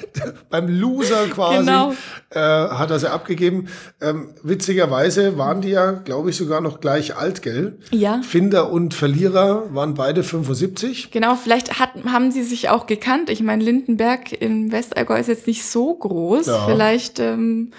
beim 0.50 0.68
Loser 0.68 1.28
quasi. 1.28 1.58
Genau. 1.58 1.94
Äh, 2.30 2.38
hat 2.40 2.90
er 2.90 2.99
sie 2.99 3.11
abgegeben. 3.11 3.68
Ähm, 4.00 4.35
witzigerweise 4.42 5.38
waren 5.38 5.61
die 5.61 5.70
ja, 5.70 5.92
glaube 5.92 6.30
ich, 6.30 6.37
sogar 6.37 6.61
noch 6.61 6.80
gleich 6.80 7.16
alt, 7.16 7.42
gell? 7.42 7.78
Ja. 7.90 8.20
Finder 8.23 8.70
und 8.70 8.94
Verlierer 8.94 9.75
waren 9.75 9.94
beide 9.94 10.23
75. 10.23 11.11
Genau, 11.11 11.35
vielleicht 11.37 11.78
hat, 11.78 11.90
haben 12.06 12.30
sie 12.30 12.42
sich 12.42 12.68
auch 12.68 12.87
gekannt. 12.87 13.30
Ich 13.30 13.42
meine, 13.42 13.64
Lindenberg 13.64 14.32
im 14.32 14.73
Westallgäu 14.73 15.18
ist 15.18 15.28
jetzt 15.28 15.46
nicht 15.46 15.64
so 15.64 15.94
groß. 15.94 16.46
Ja. 16.46 16.66
Vielleicht 16.66 17.18
ähm, 17.18 17.73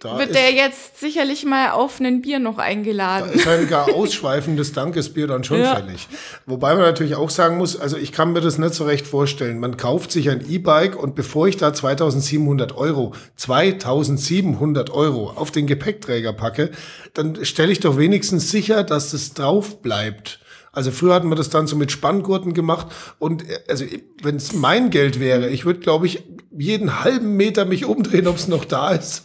da 0.00 0.18
wird 0.18 0.34
der 0.34 0.52
jetzt 0.52 0.98
sicherlich 0.98 1.44
mal 1.44 1.70
auf 1.70 2.00
ein 2.00 2.20
Bier 2.20 2.40
noch 2.40 2.58
eingeladen. 2.58 3.30
Da 3.32 3.34
ist 3.34 3.46
ein 3.46 3.68
gar 3.68 3.94
ausschweifendes 3.94 4.72
Dankesbier 4.72 5.28
dann 5.28 5.44
schon 5.44 5.60
ja. 5.60 5.76
fällig. 5.76 6.08
Wobei 6.46 6.74
man 6.74 6.82
natürlich 6.82 7.14
auch 7.14 7.30
sagen 7.30 7.58
muss, 7.58 7.78
also 7.78 7.96
ich 7.96 8.10
kann 8.10 8.32
mir 8.32 8.40
das 8.40 8.58
nicht 8.58 8.74
so 8.74 8.84
recht 8.84 9.06
vorstellen. 9.06 9.60
Man 9.60 9.76
kauft 9.76 10.10
sich 10.10 10.30
ein 10.30 10.44
E-Bike 10.48 10.96
und 10.96 11.14
bevor 11.14 11.46
ich 11.46 11.56
da 11.56 11.72
2700 11.72 12.76
Euro, 12.76 13.14
2700 13.36 14.90
Euro 14.90 15.30
auf 15.30 15.52
den 15.52 15.66
Gepäckträger 15.66 16.32
packe, 16.32 16.72
dann 17.14 17.44
stelle 17.44 17.70
ich 17.70 17.80
doch 17.80 17.96
wenigstens 17.96 18.50
sicher, 18.50 18.82
dass 18.82 19.12
das 19.12 19.32
drauf 19.32 19.80
bleibt. 19.80 20.40
Also 20.72 20.90
früher 20.90 21.14
hatten 21.14 21.28
wir 21.28 21.36
das 21.36 21.50
dann 21.50 21.68
so 21.68 21.76
mit 21.76 21.92
Spanngurten 21.92 22.52
gemacht 22.52 22.88
und 23.20 23.48
äh, 23.48 23.60
also 23.68 23.84
wenn 24.22 24.36
es 24.36 24.52
mein 24.52 24.90
Geld 24.90 25.20
wäre, 25.20 25.48
ich 25.48 25.64
würde 25.64 25.78
glaube 25.78 26.06
ich 26.06 26.24
jeden 26.50 27.04
halben 27.04 27.36
Meter 27.36 27.64
mich 27.64 27.84
umdrehen, 27.84 28.26
ob 28.26 28.36
es 28.36 28.48
noch 28.48 28.64
da 28.64 28.90
ist 28.90 29.24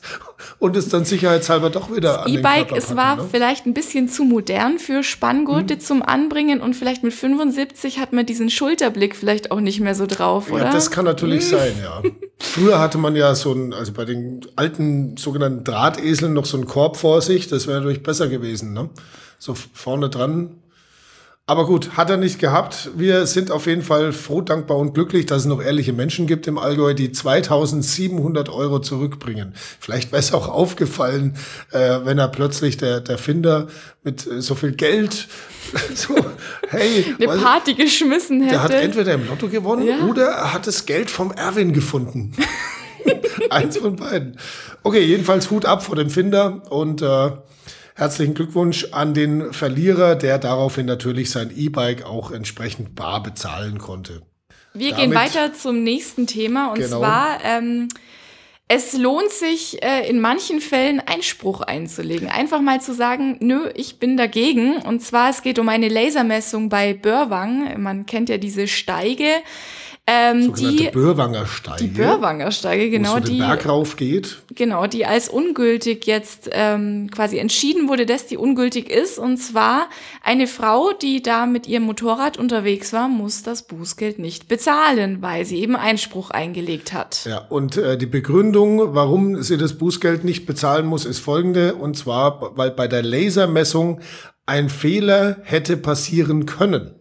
und 0.59 0.75
es 0.75 0.89
dann 0.89 1.05
sicherheitshalber 1.05 1.69
doch 1.69 1.95
wieder 1.95 2.25
an 2.25 2.31
E-Bike, 2.31 2.71
es 2.71 2.95
war 2.95 3.17
ne? 3.17 3.25
vielleicht 3.29 3.65
ein 3.65 3.73
bisschen 3.73 4.09
zu 4.09 4.23
modern 4.23 4.79
für 4.79 5.03
Spanngurte 5.03 5.75
hm. 5.75 5.79
zum 5.79 6.01
Anbringen 6.01 6.61
und 6.61 6.75
vielleicht 6.75 7.03
mit 7.03 7.13
75 7.13 7.99
hat 7.99 8.13
man 8.13 8.25
diesen 8.25 8.49
Schulterblick 8.49 9.15
vielleicht 9.15 9.51
auch 9.51 9.59
nicht 9.59 9.79
mehr 9.79 9.95
so 9.95 10.05
drauf, 10.05 10.51
oder? 10.51 10.65
Ja, 10.65 10.71
das 10.71 10.91
kann 10.91 11.05
natürlich 11.05 11.43
hm. 11.43 11.57
sein, 11.57 11.73
ja. 11.81 12.01
Früher 12.39 12.79
hatte 12.79 12.97
man 12.97 13.15
ja 13.15 13.35
so 13.35 13.53
ein, 13.53 13.73
also 13.73 13.91
bei 13.93 14.05
den 14.05 14.41
alten 14.55 15.17
sogenannten 15.17 15.63
Drahteseln 15.63 16.33
noch 16.33 16.45
so 16.45 16.57
einen 16.57 16.65
Korb 16.65 16.97
vor 16.97 17.21
sich, 17.21 17.47
das 17.47 17.67
wäre 17.67 17.79
natürlich 17.79 18.03
besser 18.03 18.27
gewesen, 18.27 18.73
ne? 18.73 18.89
So 19.37 19.55
vorne 19.73 20.09
dran 20.09 20.55
aber 21.49 21.65
gut, 21.65 21.97
hat 21.97 22.11
er 22.11 22.17
nicht 22.17 22.37
gehabt. 22.37 22.91
Wir 22.95 23.25
sind 23.25 23.49
auf 23.49 23.65
jeden 23.65 23.81
Fall 23.81 24.13
froh, 24.13 24.41
dankbar 24.41 24.77
und 24.77 24.93
glücklich, 24.93 25.25
dass 25.25 25.39
es 25.39 25.45
noch 25.47 25.59
ehrliche 25.59 25.93
Menschen 25.93 26.27
gibt 26.27 26.45
im 26.45 26.59
Allgäu, 26.59 26.93
die 26.93 27.11
2700 27.11 28.49
Euro 28.49 28.77
zurückbringen. 28.77 29.55
Vielleicht 29.79 30.11
wäre 30.11 30.19
es 30.19 30.31
auch 30.31 30.47
aufgefallen, 30.47 31.35
äh, 31.71 32.01
wenn 32.03 32.19
er 32.19 32.27
plötzlich 32.27 32.77
der, 32.77 33.01
der 33.01 33.17
Finder 33.17 33.65
mit 34.03 34.27
äh, 34.27 34.43
so 34.43 34.53
viel 34.53 34.73
Geld 34.73 35.27
so, 35.95 36.15
hey, 36.69 37.15
eine 37.19 37.41
Party 37.41 37.73
geschmissen 37.73 38.41
hätte. 38.41 38.51
Der 38.51 38.63
hat 38.63 38.71
entweder 38.71 39.13
im 39.15 39.27
Lotto 39.27 39.47
gewonnen 39.47 39.87
ja. 39.87 40.05
oder 40.05 40.27
er 40.27 40.53
hat 40.53 40.67
das 40.67 40.85
Geld 40.85 41.09
vom 41.09 41.31
Erwin 41.31 41.73
gefunden. 41.73 42.31
Eins 43.49 43.77
von 43.77 43.95
beiden. 43.95 44.37
Okay, 44.83 45.03
jedenfalls 45.03 45.49
Hut 45.51 45.65
ab 45.65 45.83
vor 45.83 45.95
dem 45.95 46.09
Finder 46.09 46.61
und 46.69 47.01
äh, 47.01 47.31
Herzlichen 47.99 48.33
Glückwunsch 48.33 48.87
an 48.93 49.13
den 49.13 49.51
Verlierer, 49.51 50.15
der 50.15 50.37
daraufhin 50.37 50.85
natürlich 50.85 51.31
sein 51.31 51.51
E-Bike 51.53 52.05
auch 52.05 52.31
entsprechend 52.31 52.95
bar 52.95 53.21
bezahlen 53.21 53.77
konnte. 53.77 54.21
Wir 54.73 54.91
Damit, 54.91 55.03
gehen 55.03 55.13
weiter 55.13 55.53
zum 55.53 55.83
nächsten 55.83 56.25
Thema 56.25 56.71
und 56.71 56.79
genau. 56.79 56.99
zwar 56.99 57.43
ähm, 57.43 57.89
es 58.69 58.93
lohnt 58.93 59.31
sich 59.31 59.83
äh, 59.83 60.07
in 60.07 60.21
manchen 60.21 60.61
Fällen 60.61 61.01
Einspruch 61.01 61.59
einzulegen. 61.59 62.29
Einfach 62.29 62.61
mal 62.61 62.79
zu 62.79 62.93
sagen, 62.93 63.35
nö, 63.41 63.69
ich 63.75 63.99
bin 63.99 64.15
dagegen. 64.15 64.77
Und 64.77 65.01
zwar, 65.01 65.31
es 65.31 65.41
geht 65.41 65.59
um 65.59 65.67
eine 65.67 65.89
Lasermessung 65.89 66.69
bei 66.69 66.93
Börwang. 66.93 67.81
Man 67.81 68.05
kennt 68.05 68.29
ja 68.29 68.37
diese 68.37 68.69
Steige. 68.69 69.41
Ähm, 70.11 70.53
die 70.55 70.89
Börwanger 70.91 71.45
Steige. 71.45 71.83
Die 71.83 71.87
Börwanger 71.89 72.51
Steige, 72.51 72.89
genau. 72.89 73.13
Wo 73.13 73.17
es 73.17 73.25
die 73.25 73.37
Berg 73.37 73.67
rauf 73.67 73.95
geht. 73.95 74.37
Genau, 74.55 74.87
die 74.87 75.05
als 75.05 75.29
ungültig 75.29 76.07
jetzt 76.07 76.49
ähm, 76.51 77.11
quasi 77.11 77.37
entschieden 77.37 77.87
wurde, 77.87 78.07
dass 78.07 78.25
die 78.25 78.37
ungültig 78.37 78.89
ist. 78.89 79.19
Und 79.19 79.37
zwar 79.37 79.87
eine 80.23 80.47
Frau, 80.47 80.93
die 80.99 81.21
da 81.21 81.45
mit 81.45 81.67
ihrem 81.67 81.83
Motorrad 81.83 82.37
unterwegs 82.37 82.91
war, 82.91 83.07
muss 83.07 83.43
das 83.43 83.67
Bußgeld 83.67 84.17
nicht 84.17 84.47
bezahlen, 84.47 85.21
weil 85.21 85.45
sie 85.45 85.59
eben 85.59 85.75
Einspruch 85.75 86.31
eingelegt 86.31 86.91
hat. 86.91 87.25
Ja, 87.25 87.45
und 87.49 87.77
äh, 87.77 87.95
die 87.95 88.07
Begründung, 88.07 88.95
warum 88.95 89.43
sie 89.43 89.57
das 89.57 89.77
Bußgeld 89.77 90.23
nicht 90.23 90.47
bezahlen 90.47 90.87
muss, 90.87 91.05
ist 91.05 91.19
folgende. 91.19 91.75
Und 91.75 91.95
zwar, 91.95 92.57
weil 92.57 92.71
bei 92.71 92.87
der 92.87 93.03
Lasermessung 93.03 93.99
ein 94.47 94.69
Fehler 94.69 95.37
hätte 95.43 95.77
passieren 95.77 96.47
können. 96.47 96.98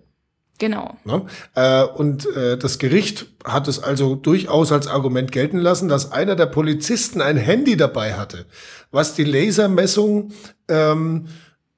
Genau. 0.59 0.97
Ne? 1.05 1.25
Äh, 1.55 1.85
und 1.85 2.27
äh, 2.35 2.59
das 2.59 2.79
Gericht 2.79 3.27
hat 3.45 3.69
es 3.69 3.83
also 3.83 4.17
durchaus 4.17 4.73
als 4.73 4.89
Argument 4.89 5.31
gelten 5.33 5.59
lassen, 5.59 5.89
dass 5.89 6.13
einer 6.13 6.37
der 6.37 6.47
Polizisten 6.47 7.21
ein 7.21 7.37
Handy 7.37 7.77
dabei 7.77 8.15
hatte, 8.15 8.47
was 8.91 9.15
die 9.15 9.25
Lasermessung 9.25 10.33
ähm, 10.69 11.29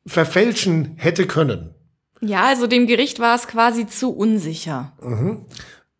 verfälschen 0.06 0.94
hätte 0.96 1.26
können. 1.26 1.74
Ja, 2.22 2.46
also 2.46 2.66
dem 2.66 2.86
Gericht 2.86 3.18
war 3.18 3.34
es 3.34 3.46
quasi 3.46 3.86
zu 3.86 4.10
unsicher. 4.10 4.92
Mhm. 5.02 5.46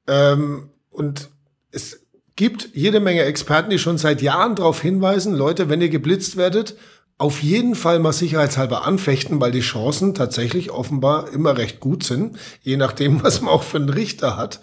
Ähm, 0.06 0.70
und 0.90 1.30
es 1.70 2.06
gibt 2.36 2.70
jede 2.74 3.00
Menge 3.00 3.22
Experten, 3.22 3.70
die 3.70 3.78
schon 3.78 3.98
seit 3.98 4.22
Jahren 4.22 4.56
darauf 4.56 4.80
hinweisen, 4.80 5.34
Leute, 5.34 5.68
wenn 5.68 5.82
ihr 5.82 5.90
geblitzt 5.90 6.36
werdet, 6.36 6.76
auf 7.20 7.42
jeden 7.42 7.74
Fall 7.74 7.98
mal 7.98 8.14
sicherheitshalber 8.14 8.86
anfechten, 8.86 9.42
weil 9.42 9.50
die 9.50 9.60
Chancen 9.60 10.14
tatsächlich 10.14 10.70
offenbar 10.70 11.30
immer 11.30 11.58
recht 11.58 11.78
gut 11.78 12.02
sind, 12.02 12.38
je 12.62 12.78
nachdem, 12.78 13.22
was 13.22 13.42
man 13.42 13.52
auch 13.52 13.62
für 13.62 13.76
einen 13.76 13.90
Richter 13.90 14.38
hat, 14.38 14.60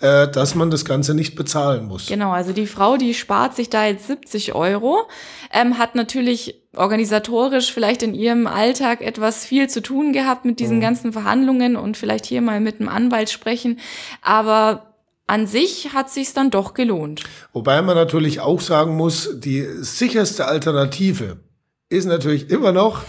äh, 0.00 0.26
dass 0.26 0.54
man 0.54 0.70
das 0.70 0.86
Ganze 0.86 1.12
nicht 1.12 1.36
bezahlen 1.36 1.86
muss. 1.86 2.06
Genau, 2.06 2.30
also 2.30 2.54
die 2.54 2.66
Frau, 2.66 2.96
die 2.96 3.12
spart 3.12 3.54
sich 3.54 3.68
da 3.68 3.84
jetzt 3.84 4.06
70 4.06 4.54
Euro, 4.54 5.02
ähm, 5.52 5.76
hat 5.76 5.94
natürlich 5.94 6.62
organisatorisch 6.74 7.74
vielleicht 7.74 8.02
in 8.02 8.14
ihrem 8.14 8.46
Alltag 8.46 9.02
etwas 9.02 9.44
viel 9.44 9.68
zu 9.68 9.82
tun 9.82 10.14
gehabt 10.14 10.46
mit 10.46 10.60
diesen 10.60 10.78
mhm. 10.78 10.82
ganzen 10.82 11.12
Verhandlungen 11.12 11.76
und 11.76 11.98
vielleicht 11.98 12.24
hier 12.24 12.40
mal 12.40 12.60
mit 12.60 12.80
einem 12.80 12.88
Anwalt 12.88 13.28
sprechen, 13.28 13.80
aber 14.22 14.94
an 15.26 15.46
sich 15.46 15.92
hat 15.92 16.08
sich's 16.08 16.32
dann 16.32 16.50
doch 16.50 16.72
gelohnt. 16.72 17.22
Wobei 17.52 17.82
man 17.82 17.96
natürlich 17.96 18.40
auch 18.40 18.62
sagen 18.62 18.96
muss, 18.96 19.38
die 19.38 19.66
sicherste 19.82 20.46
Alternative 20.46 21.36
ist 21.88 22.06
natürlich 22.06 22.50
immer 22.50 22.72
noch, 22.72 23.02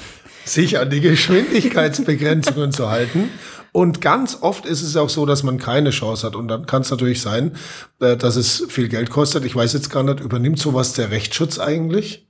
sich 0.45 0.79
an 0.79 0.89
die 0.89 1.01
Geschwindigkeitsbegrenzungen 1.01 2.71
zu 2.71 2.89
halten. 2.89 3.29
Und 3.71 4.01
ganz 4.01 4.39
oft 4.41 4.65
ist 4.65 4.81
es 4.81 4.95
auch 4.95 5.09
so, 5.09 5.25
dass 5.25 5.43
man 5.43 5.59
keine 5.59 5.91
Chance 5.91 6.25
hat. 6.25 6.35
Und 6.35 6.47
dann 6.47 6.65
kann 6.65 6.81
es 6.81 6.89
natürlich 6.89 7.21
sein, 7.21 7.55
äh, 7.99 8.17
dass 8.17 8.35
es 8.35 8.65
viel 8.67 8.87
Geld 8.87 9.11
kostet. 9.11 9.45
Ich 9.45 9.55
weiß 9.55 9.73
jetzt 9.73 9.89
gar 9.89 10.03
nicht, 10.03 10.19
übernimmt 10.19 10.59
sowas 10.59 10.93
der 10.93 11.11
Rechtsschutz 11.11 11.59
eigentlich? 11.59 12.27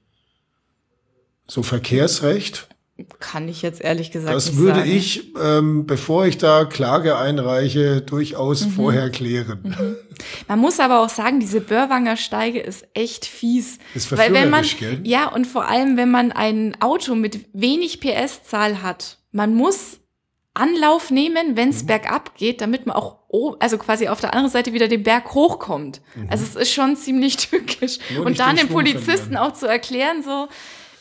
So 1.47 1.63
Verkehrsrecht? 1.63 2.67
Kann 3.19 3.47
ich 3.47 3.61
jetzt 3.61 3.81
ehrlich 3.81 4.11
gesagt 4.11 4.33
das 4.33 4.47
nicht 4.47 4.57
würde 4.57 4.79
sagen. 4.79 4.91
ich, 4.91 5.33
ähm, 5.41 5.85
bevor 5.85 6.25
ich 6.25 6.37
da 6.37 6.65
Klage 6.65 7.17
einreiche, 7.17 8.01
durchaus 8.01 8.65
mhm. 8.65 8.71
vorher 8.71 9.09
klären. 9.09 9.59
Mhm. 9.63 9.95
Man 10.47 10.59
muss 10.59 10.79
aber 10.79 11.01
auch 11.01 11.09
sagen, 11.09 11.39
diese 11.39 11.61
Börwanger 11.61 12.17
Steige 12.17 12.59
ist 12.59 12.87
echt 12.93 13.25
fies. 13.25 13.79
Ist 13.95 14.15
Weil 14.15 14.33
wenn 14.33 14.49
man, 14.49 14.65
gell? 14.79 14.99
ja, 15.03 15.27
und 15.29 15.47
vor 15.47 15.67
allem, 15.67 15.97
wenn 15.97 16.11
man 16.11 16.31
ein 16.31 16.75
Auto 16.81 17.15
mit 17.15 17.45
wenig 17.53 18.01
PS-Zahl 18.01 18.81
hat, 18.81 19.17
man 19.31 19.53
muss 19.53 19.99
Anlauf 20.53 21.11
nehmen, 21.11 21.55
wenn 21.55 21.69
es 21.69 21.83
mhm. 21.83 21.87
bergab 21.87 22.35
geht, 22.35 22.61
damit 22.61 22.85
man 22.85 22.95
auch, 22.95 23.19
also 23.59 23.77
quasi 23.77 24.07
auf 24.07 24.19
der 24.19 24.33
anderen 24.33 24.51
Seite 24.51 24.73
wieder 24.73 24.87
den 24.87 25.03
Berg 25.03 25.33
hochkommt. 25.33 26.01
Mhm. 26.15 26.27
Also 26.29 26.43
es 26.43 26.55
ist 26.55 26.73
schon 26.73 26.95
ziemlich 26.95 27.37
tückisch. 27.49 27.99
Nur 28.13 28.25
Und 28.25 28.39
dann 28.39 28.55
den 28.55 28.67
Polizisten 28.67 29.37
auch 29.37 29.53
zu 29.53 29.67
erklären, 29.67 30.23
so, 30.23 30.47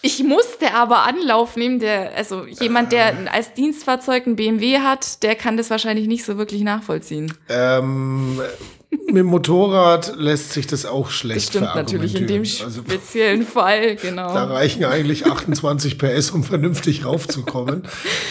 ich 0.01 0.23
musste 0.23 0.75
aber 0.75 1.07
Anlauf 1.07 1.57
nehmen, 1.57 1.81
der, 1.81 2.17
also 2.17 2.47
jemand, 2.47 2.93
der 2.93 3.09
äh. 3.09 3.29
als 3.29 3.53
Dienstfahrzeug 3.55 4.27
ein 4.27 4.37
BMW 4.37 4.79
hat, 4.79 5.23
der 5.23 5.35
kann 5.35 5.57
das 5.57 5.71
wahrscheinlich 5.71 6.07
nicht 6.07 6.25
so 6.25 6.39
wirklich 6.39 6.63
nachvollziehen. 6.63 7.33
Ähm, 7.49 8.41
mit 8.91 9.17
dem 9.17 9.27
Motorrad 9.27 10.15
lässt 10.17 10.53
sich 10.53 10.67
das 10.67 10.87
auch 10.87 11.11
schlecht 11.11 11.39
Das 11.39 11.47
stimmt 11.49 11.75
natürlich 11.75 12.15
in 12.15 12.27
dem 12.27 12.43
also, 12.43 12.81
speziellen 12.81 13.45
Fall, 13.45 13.97
genau. 13.97 14.33
Da 14.33 14.45
reichen 14.45 14.85
eigentlich 14.85 15.27
28 15.27 15.99
PS, 15.99 16.31
um 16.31 16.45
vernünftig 16.45 17.05
raufzukommen. 17.05 17.83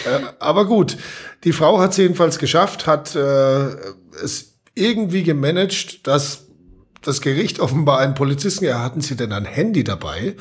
äh, 0.06 0.20
aber 0.38 0.66
gut, 0.66 0.96
die 1.44 1.52
Frau 1.52 1.78
hat 1.78 1.92
es 1.92 1.98
jedenfalls 1.98 2.38
geschafft, 2.38 2.86
hat 2.86 3.14
äh, 3.14 3.68
es 4.22 4.58
irgendwie 4.74 5.22
gemanagt, 5.22 6.06
dass 6.06 6.47
das 7.02 7.20
Gericht 7.20 7.60
offenbar 7.60 7.98
einen 7.98 8.14
Polizisten, 8.14 8.64
ja, 8.64 8.82
hatten 8.82 9.00
Sie 9.00 9.16
denn 9.16 9.32
ein 9.32 9.44
Handy 9.44 9.84
dabei? 9.84 10.36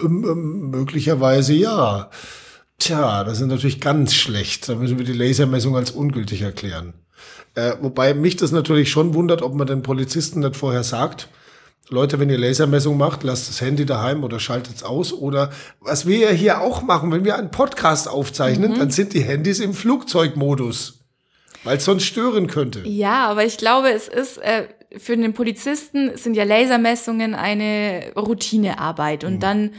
Ähm, 0.00 0.24
ähm, 0.24 0.70
möglicherweise 0.70 1.54
ja. 1.54 2.10
Tja, 2.78 3.24
das 3.24 3.40
ist 3.40 3.46
natürlich 3.46 3.80
ganz 3.80 4.14
schlecht. 4.14 4.68
Da 4.68 4.74
müssen 4.74 4.98
wir 4.98 5.04
die 5.04 5.12
Lasermessung 5.12 5.76
als 5.76 5.90
ungültig 5.90 6.42
erklären. 6.42 6.94
Äh, 7.54 7.74
wobei 7.80 8.14
mich 8.14 8.36
das 8.36 8.50
natürlich 8.50 8.90
schon 8.90 9.14
wundert, 9.14 9.42
ob 9.42 9.54
man 9.54 9.66
den 9.66 9.82
Polizisten 9.82 10.40
nicht 10.40 10.56
vorher 10.56 10.82
sagt, 10.82 11.28
Leute, 11.90 12.18
wenn 12.18 12.30
ihr 12.30 12.38
Lasermessung 12.38 12.96
macht, 12.96 13.24
lasst 13.24 13.48
das 13.48 13.60
Handy 13.60 13.84
daheim 13.84 14.24
oder 14.24 14.40
schaltet 14.40 14.76
es 14.76 14.82
aus. 14.82 15.12
Oder 15.12 15.50
was 15.80 16.06
wir 16.06 16.18
ja 16.18 16.30
hier 16.30 16.60
auch 16.62 16.82
machen, 16.82 17.12
wenn 17.12 17.24
wir 17.24 17.36
einen 17.36 17.50
Podcast 17.50 18.08
aufzeichnen, 18.08 18.72
mhm. 18.72 18.78
dann 18.78 18.90
sind 18.90 19.12
die 19.12 19.20
Handys 19.20 19.60
im 19.60 19.74
Flugzeugmodus. 19.74 21.00
Weil 21.62 21.76
es 21.78 21.84
sonst 21.84 22.04
stören 22.04 22.46
könnte. 22.46 22.80
Ja, 22.86 23.28
aber 23.28 23.44
ich 23.44 23.56
glaube, 23.56 23.90
es 23.90 24.08
ist, 24.08 24.38
äh, 24.38 24.68
für 24.98 25.16
den 25.16 25.32
Polizisten 25.32 26.16
sind 26.16 26.34
ja 26.34 26.44
Lasermessungen 26.44 27.34
eine 27.34 28.12
Routinearbeit. 28.16 29.24
Und 29.24 29.34
mhm. 29.34 29.40
dann 29.40 29.70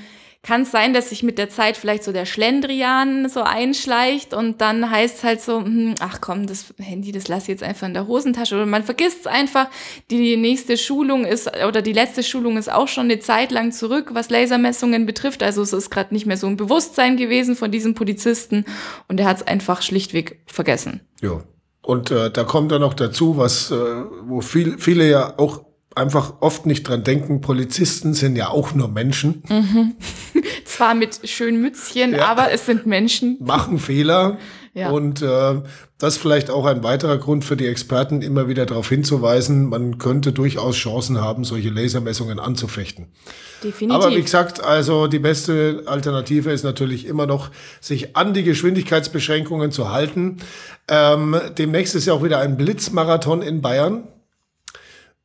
kann 0.46 0.62
es 0.62 0.72
sein, 0.72 0.94
dass 0.94 1.10
sich 1.10 1.24
mit 1.24 1.40
der 1.40 1.50
Zeit 1.50 1.76
vielleicht 1.76 2.04
so 2.04 2.12
der 2.12 2.26
Schlendrian 2.26 3.28
so 3.30 3.42
einschleicht 3.42 4.34
und 4.34 4.62
dann 4.62 4.92
heißt 4.92 5.18
es 5.18 5.24
halt 5.24 5.42
so, 5.42 5.60
hm, 5.60 5.96
ach 6.00 6.22
komm, 6.22 6.46
das 6.46 6.74
Handy, 6.78 7.12
das 7.12 7.28
lass 7.28 7.44
ich 7.44 7.50
jetzt 7.50 7.64
einfach 7.64 7.88
in 7.88 7.96
der 7.96 8.08
Hosentasche 8.08 8.54
oder 8.56 8.68
man 8.68 8.84
vergisst 8.84 9.22
es 9.22 9.28
einfach. 9.28 9.70
Die 10.12 10.38
nächste 10.38 10.78
Schulung 10.78 11.26
ist 11.26 11.48
oder 11.68 11.82
die 11.82 11.94
letzte 11.94 12.22
Schulung 12.22 12.58
ist 12.58 12.72
auch 12.72 12.88
schon 12.88 13.06
eine 13.06 13.20
Zeit 13.20 13.52
lang 13.52 13.72
zurück, 13.72 14.12
was 14.14 14.30
Lasermessungen 14.30 15.08
betrifft. 15.08 15.42
Also 15.42 15.64
es 15.64 15.74
ist 15.74 15.90
gerade 15.90 16.14
nicht 16.14 16.28
mehr 16.28 16.38
so 16.38 16.46
ein 16.46 16.58
Bewusstsein 16.58 17.18
gewesen 17.18 17.56
von 17.56 17.72
diesem 17.72 17.96
Polizisten 17.96 18.66
und 19.08 19.20
er 19.20 19.26
hat 19.26 19.38
es 19.38 19.48
einfach 19.48 19.82
schlichtweg 19.82 20.42
vergessen. 20.46 21.02
Ja, 21.22 21.42
und 21.86 22.10
äh, 22.10 22.32
da 22.32 22.44
kommt 22.44 22.72
dann 22.72 22.82
noch 22.82 22.96
dazu, 22.96 23.38
was, 23.38 23.70
äh, 23.72 23.76
wo 24.24 24.42
viel, 24.42 24.80
viele 24.80 25.08
ja 25.10 25.38
auch 25.38 25.66
einfach 25.94 26.34
oft 26.42 26.66
nicht 26.66 26.88
dran 26.88 27.04
denken, 27.04 27.42
Polizisten 27.42 28.14
sind 28.14 28.36
ja 28.36 28.50
auch 28.50 28.74
nur 28.74 28.88
Menschen. 28.88 29.44
Mhm. 29.48 29.96
Zwar 30.66 30.96
mit 30.96 31.28
schönen 31.30 31.62
Mützchen, 31.62 32.14
ja. 32.14 32.26
aber 32.26 32.52
es 32.52 32.66
sind 32.66 32.86
Menschen. 32.86 33.38
Machen 33.40 33.80
Fehler. 33.80 34.38
Ja. 34.74 34.90
Und 34.90 35.22
äh, 35.22 35.62
das 35.98 36.16
ist 36.16 36.22
vielleicht 36.22 36.50
auch 36.50 36.66
ein 36.66 36.84
weiterer 36.84 37.18
Grund 37.18 37.46
für 37.46 37.56
die 37.56 37.68
Experten, 37.68 38.22
immer 38.22 38.50
wieder 38.50 38.66
darauf 38.66 38.90
hinzuweisen, 38.90 39.70
man 39.70 39.98
könnte 39.98 40.34
durchaus 40.34 40.76
Chancen 40.76 41.22
haben, 41.22 41.46
solche 41.46 41.70
Lasermessungen 41.70 42.38
anzufechten. 42.38 43.08
Definitiv. 43.64 43.96
Aber 43.96 44.14
wie 44.14 44.22
gesagt, 44.22 44.62
also 44.62 45.08
die 45.08 45.20
beste 45.20 45.84
Alternative 45.86 46.52
ist 46.52 46.64
natürlich 46.64 47.06
immer 47.06 47.26
noch, 47.26 47.50
sich 47.80 48.18
an 48.18 48.34
die 48.34 48.44
Geschwindigkeitsbeschränkungen 48.44 49.72
zu 49.72 49.90
halten. 49.90 50.38
Ähm, 50.90 51.40
demnächst 51.58 51.96
ist 51.96 52.08
ja 52.08 52.14
auch 52.14 52.24
wieder 52.24 52.40
ein 52.40 52.58
Blitzmarathon 52.58 53.42
in 53.42 53.62
Bayern. 53.62 54.10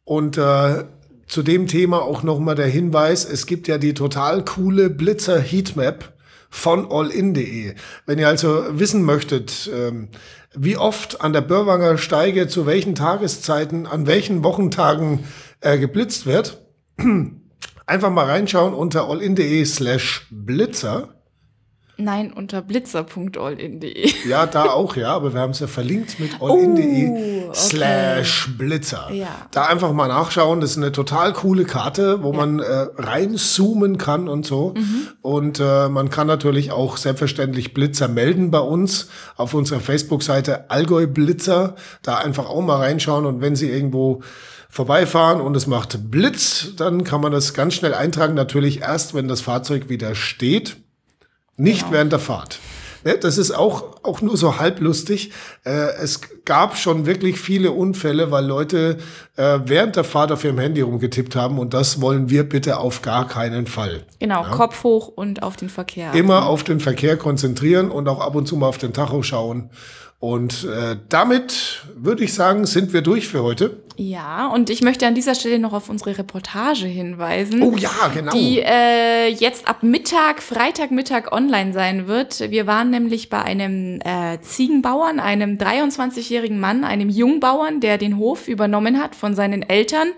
Und 0.04 0.38
äh, 0.38 0.84
zu 1.26 1.42
dem 1.42 1.66
Thema 1.66 2.02
auch 2.02 2.22
nochmal 2.22 2.54
der 2.54 2.66
Hinweis, 2.66 3.24
es 3.24 3.46
gibt 3.46 3.66
ja 3.66 3.76
die 3.76 3.94
total 3.94 4.44
coole 4.44 4.88
Blitzer 4.88 5.40
Heatmap 5.40 6.12
von 6.50 6.90
allin.de. 6.90 7.74
Wenn 8.06 8.18
ihr 8.18 8.28
also 8.28 8.78
wissen 8.78 9.02
möchtet, 9.02 9.70
ähm, 9.72 10.08
wie 10.54 10.76
oft 10.76 11.20
an 11.20 11.32
der 11.32 11.40
Börwanger 11.42 11.96
Steige 11.96 12.48
zu 12.48 12.66
welchen 12.66 12.94
Tageszeiten, 12.94 13.86
an 13.86 14.06
welchen 14.06 14.42
Wochentagen 14.42 15.20
geblitzt 15.62 16.26
wird, 16.26 16.58
einfach 17.86 18.10
mal 18.10 18.24
reinschauen 18.26 18.74
unter 18.74 19.08
allin.de 19.08 19.64
slash 19.64 20.26
Blitzer. 20.30 21.19
Nein, 22.00 22.32
unter 22.32 22.62
blitzer.allin.de. 22.62 24.10
Ja, 24.28 24.46
da 24.46 24.64
auch, 24.70 24.96
ja, 24.96 25.14
aber 25.14 25.34
wir 25.34 25.40
haben 25.40 25.50
es 25.50 25.60
ja 25.60 25.66
verlinkt 25.66 26.18
mit 26.18 26.40
allin.de 26.40 27.08
oh, 27.08 27.48
okay. 27.48 27.50
slash 27.54 28.50
Blitzer. 28.56 29.10
Ja. 29.12 29.28
Da 29.50 29.66
einfach 29.66 29.92
mal 29.92 30.08
nachschauen, 30.08 30.60
das 30.60 30.72
ist 30.72 30.76
eine 30.78 30.92
total 30.92 31.32
coole 31.32 31.64
Karte, 31.64 32.22
wo 32.22 32.32
ja. 32.32 32.36
man 32.36 32.60
äh, 32.60 32.86
reinzoomen 32.96 33.98
kann 33.98 34.28
und 34.28 34.46
so. 34.46 34.74
Mhm. 34.76 35.08
Und 35.20 35.60
äh, 35.60 35.88
man 35.88 36.10
kann 36.10 36.26
natürlich 36.26 36.72
auch 36.72 36.96
selbstverständlich 36.96 37.74
Blitzer 37.74 38.08
melden 38.08 38.50
bei 38.50 38.60
uns 38.60 39.08
auf 39.36 39.54
unserer 39.54 39.80
Facebook-Seite 39.80 40.70
Allgäu 40.70 41.06
Blitzer. 41.06 41.74
Da 42.02 42.16
einfach 42.18 42.46
auch 42.46 42.62
mal 42.62 42.76
reinschauen 42.76 43.26
und 43.26 43.40
wenn 43.40 43.56
Sie 43.56 43.70
irgendwo 43.70 44.22
vorbeifahren 44.70 45.40
und 45.40 45.56
es 45.56 45.66
macht 45.66 46.10
Blitz, 46.10 46.68
dann 46.76 47.04
kann 47.04 47.20
man 47.20 47.32
das 47.32 47.54
ganz 47.54 47.74
schnell 47.74 47.92
eintragen. 47.92 48.34
Natürlich 48.34 48.80
erst, 48.80 49.14
wenn 49.14 49.28
das 49.28 49.40
Fahrzeug 49.40 49.88
wieder 49.88 50.14
steht. 50.14 50.76
Nicht 51.60 51.80
genau. 51.80 51.92
während 51.92 52.12
der 52.12 52.18
Fahrt. 52.18 52.58
Das 53.22 53.38
ist 53.38 53.50
auch, 53.52 54.02
auch 54.02 54.20
nur 54.20 54.36
so 54.36 54.58
halblustig. 54.58 55.32
Äh, 55.64 55.70
es 56.02 56.20
gab 56.44 56.76
schon 56.76 57.06
wirklich 57.06 57.40
viele 57.40 57.70
Unfälle, 57.72 58.30
weil 58.30 58.44
Leute 58.44 58.98
äh, 59.36 59.58
während 59.64 59.96
der 59.96 60.04
Fahrt 60.04 60.32
auf 60.32 60.44
ihrem 60.44 60.58
Handy 60.58 60.82
rumgetippt 60.82 61.34
haben 61.34 61.58
und 61.58 61.72
das 61.72 62.02
wollen 62.02 62.28
wir 62.28 62.46
bitte 62.46 62.78
auf 62.78 63.00
gar 63.00 63.26
keinen 63.26 63.66
Fall. 63.66 64.04
Genau, 64.18 64.42
ja? 64.42 64.50
Kopf 64.50 64.84
hoch 64.84 65.08
und 65.08 65.42
auf 65.42 65.56
den 65.56 65.70
Verkehr. 65.70 66.12
Immer 66.12 66.44
auf 66.44 66.62
den 66.62 66.78
Verkehr 66.78 67.16
konzentrieren 67.16 67.90
und 67.90 68.06
auch 68.06 68.20
ab 68.20 68.34
und 68.34 68.46
zu 68.46 68.56
mal 68.56 68.66
auf 68.66 68.78
den 68.78 68.92
Tacho 68.92 69.22
schauen 69.22 69.70
und 70.20 70.64
äh, 70.64 70.98
damit 71.08 71.86
würde 71.96 72.24
ich 72.24 72.34
sagen, 72.34 72.66
sind 72.66 72.92
wir 72.92 73.00
durch 73.00 73.26
für 73.26 73.42
heute. 73.42 73.82
Ja, 73.96 74.48
und 74.48 74.68
ich 74.68 74.82
möchte 74.82 75.06
an 75.06 75.14
dieser 75.14 75.34
Stelle 75.34 75.58
noch 75.58 75.72
auf 75.72 75.88
unsere 75.88 76.18
Reportage 76.18 76.86
hinweisen. 76.86 77.62
Oh 77.62 77.74
ja, 77.74 77.90
genau. 78.12 78.30
Die 78.32 78.60
äh, 78.60 79.28
jetzt 79.28 79.66
ab 79.66 79.82
Mittag, 79.82 80.42
Freitagmittag 80.42 81.32
online 81.32 81.72
sein 81.72 82.06
wird. 82.06 82.50
Wir 82.50 82.66
waren 82.66 82.90
nämlich 82.90 83.30
bei 83.30 83.42
einem 83.42 83.98
äh, 84.02 84.38
Ziegenbauern, 84.42 85.20
einem 85.20 85.56
23-jährigen 85.56 86.60
Mann, 86.60 86.84
einem 86.84 87.08
Jungbauern, 87.08 87.80
der 87.80 87.96
den 87.96 88.18
Hof 88.18 88.46
übernommen 88.46 89.02
hat 89.02 89.14
von 89.14 89.34
seinen 89.34 89.62
Eltern. 89.62 90.08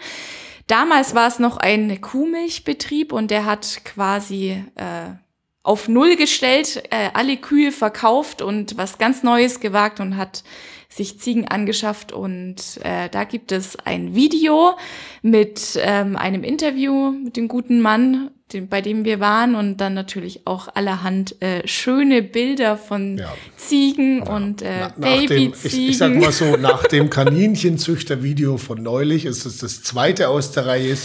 Damals 0.67 1.15
war 1.15 1.29
es 1.29 1.38
noch 1.38 1.59
ein 1.59 2.01
Kuhmilchbetrieb 2.01 3.12
und 3.12 3.31
der 3.31 3.47
hat 3.47 3.83
quasi 3.85 4.65
äh, 4.75 5.15
auf 5.62 5.88
Null 5.88 6.16
gestellt, 6.16 6.83
äh, 6.90 7.11
alle 7.14 7.37
Kühe 7.37 7.72
verkauft 7.72 8.42
und 8.42 8.77
was 8.77 8.98
ganz 8.98 9.22
Neues 9.22 9.61
gewagt 9.61 10.01
und 10.01 10.16
hat 10.16 10.42
sich 10.88 11.18
Ziegen 11.20 11.48
angeschafft. 11.48 12.12
Und 12.12 12.57
äh, 12.83 13.09
da 13.09 13.25
gibt 13.25 13.53
es 13.53 13.77
ein 13.85 14.14
Video 14.14 14.77
mit 15.22 15.79
ähm, 15.81 16.16
einem 16.16 16.44
Interview 16.44 17.12
mit 17.12 17.37
dem 17.37 17.48
guten 17.48 17.81
Mann, 17.81 18.31
dem, 18.53 18.68
bei 18.68 18.81
dem 18.81 19.05
wir 19.05 19.20
waren 19.20 19.55
und 19.55 19.79
dann 19.79 19.94
natürlich 19.94 20.46
auch 20.46 20.68
allerhand 20.75 21.40
äh, 21.40 21.66
schöne 21.66 22.22
Bilder 22.22 22.77
von 22.77 23.18
ja. 23.18 23.33
Ziegen 23.57 24.18
ja. 24.18 24.35
und 24.35 24.62
äh, 24.62 24.90
Babyziegen. 24.96 25.55
Ich, 25.62 25.88
ich 25.90 25.98
sag 25.98 26.14
mal 26.14 26.33
so, 26.33 26.57
nach 26.57 26.87
dem 26.88 27.09
Kaninchenzüchter-Video 27.11 28.59
von 28.59 28.83
neulich 28.83 29.25
ist 29.25 29.46
es 29.46 29.59
das 29.59 29.83
zweite 29.83 30.29
aus 30.29 30.53
der 30.53 30.66
Reihe 30.66 30.96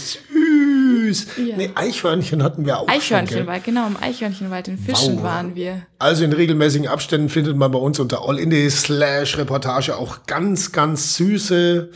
süß. 0.98 1.26
Ja. 1.46 1.56
Nee, 1.56 1.70
Eichhörnchen 1.74 2.42
hatten 2.42 2.66
wir 2.66 2.78
auch. 2.78 2.88
Eichhörnchenwald, 2.88 3.64
genau, 3.64 3.86
im 3.86 3.96
Eichhörnchenwald 3.96 4.68
in 4.68 4.78
Fischen 4.78 5.16
wow. 5.16 5.22
waren 5.24 5.54
wir. 5.54 5.86
Also 5.98 6.24
in 6.24 6.32
regelmäßigen 6.32 6.88
Abständen 6.88 7.28
findet 7.28 7.56
man 7.56 7.70
bei 7.70 7.78
uns 7.78 7.98
unter 7.98 8.26
allindie 8.28 8.70
slash 8.70 9.38
Reportage 9.38 9.96
auch 9.96 10.26
ganz, 10.26 10.72
ganz 10.72 11.16
süße, 11.16 11.90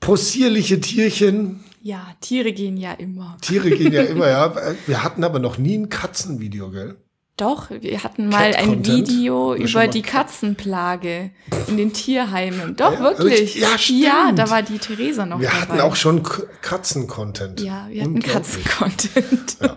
possierliche 0.00 0.80
Tierchen. 0.80 1.64
Ja, 1.82 2.06
Tiere 2.20 2.52
gehen 2.52 2.76
ja 2.76 2.92
immer. 2.92 3.36
Tiere 3.40 3.70
gehen 3.70 3.92
ja 3.92 4.02
immer, 4.04 4.28
ja. 4.28 4.54
Wir 4.86 5.02
hatten 5.02 5.24
aber 5.24 5.38
noch 5.38 5.58
nie 5.58 5.76
ein 5.76 5.88
Katzenvideo, 5.88 6.70
gell? 6.70 6.96
Doch, 7.36 7.68
wir 7.70 8.04
hatten 8.04 8.28
mal 8.28 8.54
ein 8.54 8.86
Video 8.86 9.54
über 9.54 9.88
die 9.88 10.02
Katzenplage 10.02 11.32
in 11.66 11.76
den 11.76 11.92
Tierheimen. 11.92 12.76
Doch, 12.76 12.92
ja, 12.92 13.00
wirklich. 13.00 13.56
Ja, 13.56 13.76
stimmt. 13.76 14.04
Ja, 14.04 14.32
da 14.32 14.50
war 14.50 14.62
die 14.62 14.78
Theresa 14.78 15.26
noch 15.26 15.40
wir 15.40 15.48
dabei. 15.48 15.60
Wir 15.60 15.68
hatten 15.68 15.80
auch 15.80 15.96
schon 15.96 16.22
Katzen-Content. 16.62 17.60
Ja, 17.60 17.88
wir 17.88 18.02
hatten 18.02 18.20
Katzen-Content. 18.20 19.56
Ja. 19.60 19.76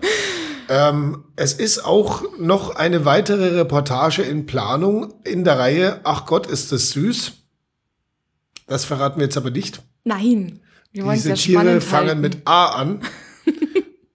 Ähm, 0.70 1.24
es 1.36 1.54
ist 1.54 1.84
auch 1.84 2.24
noch 2.38 2.76
eine 2.76 3.06
weitere 3.06 3.56
Reportage 3.58 4.22
in 4.22 4.46
Planung 4.46 5.14
in 5.24 5.44
der 5.44 5.58
Reihe 5.58 6.02
Ach 6.04 6.26
Gott, 6.26 6.46
ist 6.46 6.72
das 6.72 6.92
süß. 6.92 7.34
Das 8.68 8.86
verraten 8.86 9.20
wir 9.20 9.26
jetzt 9.26 9.38
aber 9.38 9.50
nicht. 9.50 9.82
Nein. 10.04 10.60
Wir 10.92 11.12
Diese 11.14 11.34
Tiere 11.34 11.82
fangen 11.82 12.08
halten. 12.08 12.22
mit 12.22 12.38
A 12.46 12.68
an. 12.68 13.02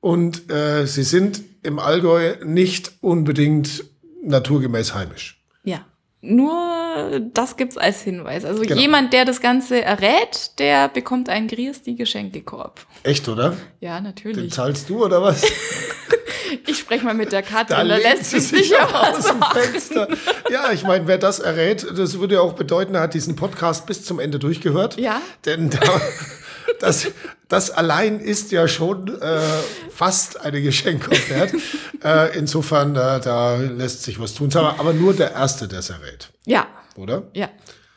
Und 0.02 0.50
äh, 0.52 0.84
sie 0.86 1.04
sind 1.04 1.40
im 1.62 1.78
Allgäu 1.78 2.34
nicht 2.44 2.92
unbedingt 3.00 3.84
naturgemäß 4.22 4.94
heimisch. 4.94 5.40
Ja. 5.64 5.86
nur 6.20 7.20
das 7.32 7.56
gibt's 7.56 7.78
als 7.78 8.02
Hinweis. 8.02 8.44
Also 8.44 8.62
Genau. 8.62 8.78
jemand, 8.80 9.12
der 9.12 9.24
das 9.24 9.40
Ganze 9.40 9.80
errät, 9.82 10.58
der 10.58 10.88
bekommt 10.88 11.28
einen 11.28 11.48
Griesti 11.48 11.94
Geschenkekorb. 11.94 12.84
Echt, 13.04 13.28
oder? 13.28 13.56
Ja, 13.80 13.96
Den 13.98 14.04
natürlich. 14.04 14.52
zahlst 14.52 14.90
du 14.90 15.04
oder 15.04 15.22
was? 15.22 15.42
Ich 16.66 16.78
spreche 16.78 17.02
mal 17.04 17.14
mit 17.14 17.32
der 17.32 17.42
Katrin, 17.42 17.76
da, 17.76 17.82
lehnt 17.82 18.02
lässt 18.02 18.26
sie 18.26 18.38
sich 18.38 18.68
sicher 18.68 18.86
aus 19.16 19.24
dem. 19.24 19.42
Fenster. 19.54 20.06
Ja, 20.50 20.70
ich 20.70 20.82
meine, 20.82 21.06
wer 21.06 21.16
das 21.16 21.38
errät, 21.38 21.86
das 21.96 22.18
würde 22.18 22.34
ja 22.34 22.40
auch 22.42 22.52
bedeuten, 22.52 22.94
er 22.94 23.00
hat 23.02 23.14
diesen 23.14 23.36
Podcast 23.36 23.86
bis 23.86 24.04
zum 24.04 24.20
Ende 24.20 24.38
durchgehört. 24.38 24.98
Ja. 25.00 25.22
Denn 25.46 25.70
da, 25.70 25.80
das, 26.80 27.06
das 27.48 27.70
allein 27.70 28.20
ist 28.20 28.52
ja 28.52 28.66
schon 28.68 29.20
äh, 29.20 29.40
fast 29.90 30.40
eine 30.40 30.62
Geschenkkopf 30.62 31.30
wert. 31.30 31.52
äh, 32.04 32.36
insofern, 32.38 32.90
äh, 32.96 33.20
da 33.20 33.56
lässt 33.56 34.02
sich 34.04 34.20
was 34.20 34.34
tun. 34.34 34.50
Aber, 34.54 34.78
aber 34.80 34.92
nur 34.92 35.14
der 35.14 35.32
Erste, 35.32 35.68
der 35.68 35.80
es 35.80 35.90
errät, 35.90 36.30
Ja, 36.46 36.66
oder? 36.96 37.24
ja. 37.34 37.48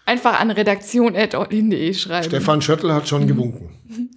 Einfach 0.08 0.40
an 0.40 0.52
redaktion.de 0.52 1.94
schreiben. 1.96 2.28
Stefan 2.28 2.62
Schöttl 2.62 2.94
hat 2.94 3.08
schon 3.10 3.26
gewunken. 3.28 3.80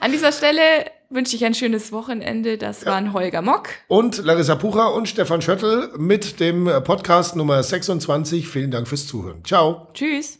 An 0.00 0.12
dieser 0.12 0.32
Stelle 0.32 0.62
wünsche 1.10 1.36
ich 1.36 1.44
ein 1.44 1.52
schönes 1.54 1.92
Wochenende. 1.92 2.56
Das 2.56 2.86
waren 2.86 3.12
Holger 3.12 3.42
Mock. 3.42 3.68
Und 3.88 4.24
Larissa 4.24 4.54
Pucher 4.54 4.94
und 4.94 5.08
Stefan 5.08 5.42
Schöttl 5.42 5.90
mit 5.98 6.40
dem 6.40 6.64
Podcast 6.84 7.36
Nummer 7.36 7.62
26. 7.62 8.48
Vielen 8.48 8.70
Dank 8.70 8.88
fürs 8.88 9.06
Zuhören. 9.06 9.44
Ciao. 9.44 9.88
Tschüss. 9.92 10.38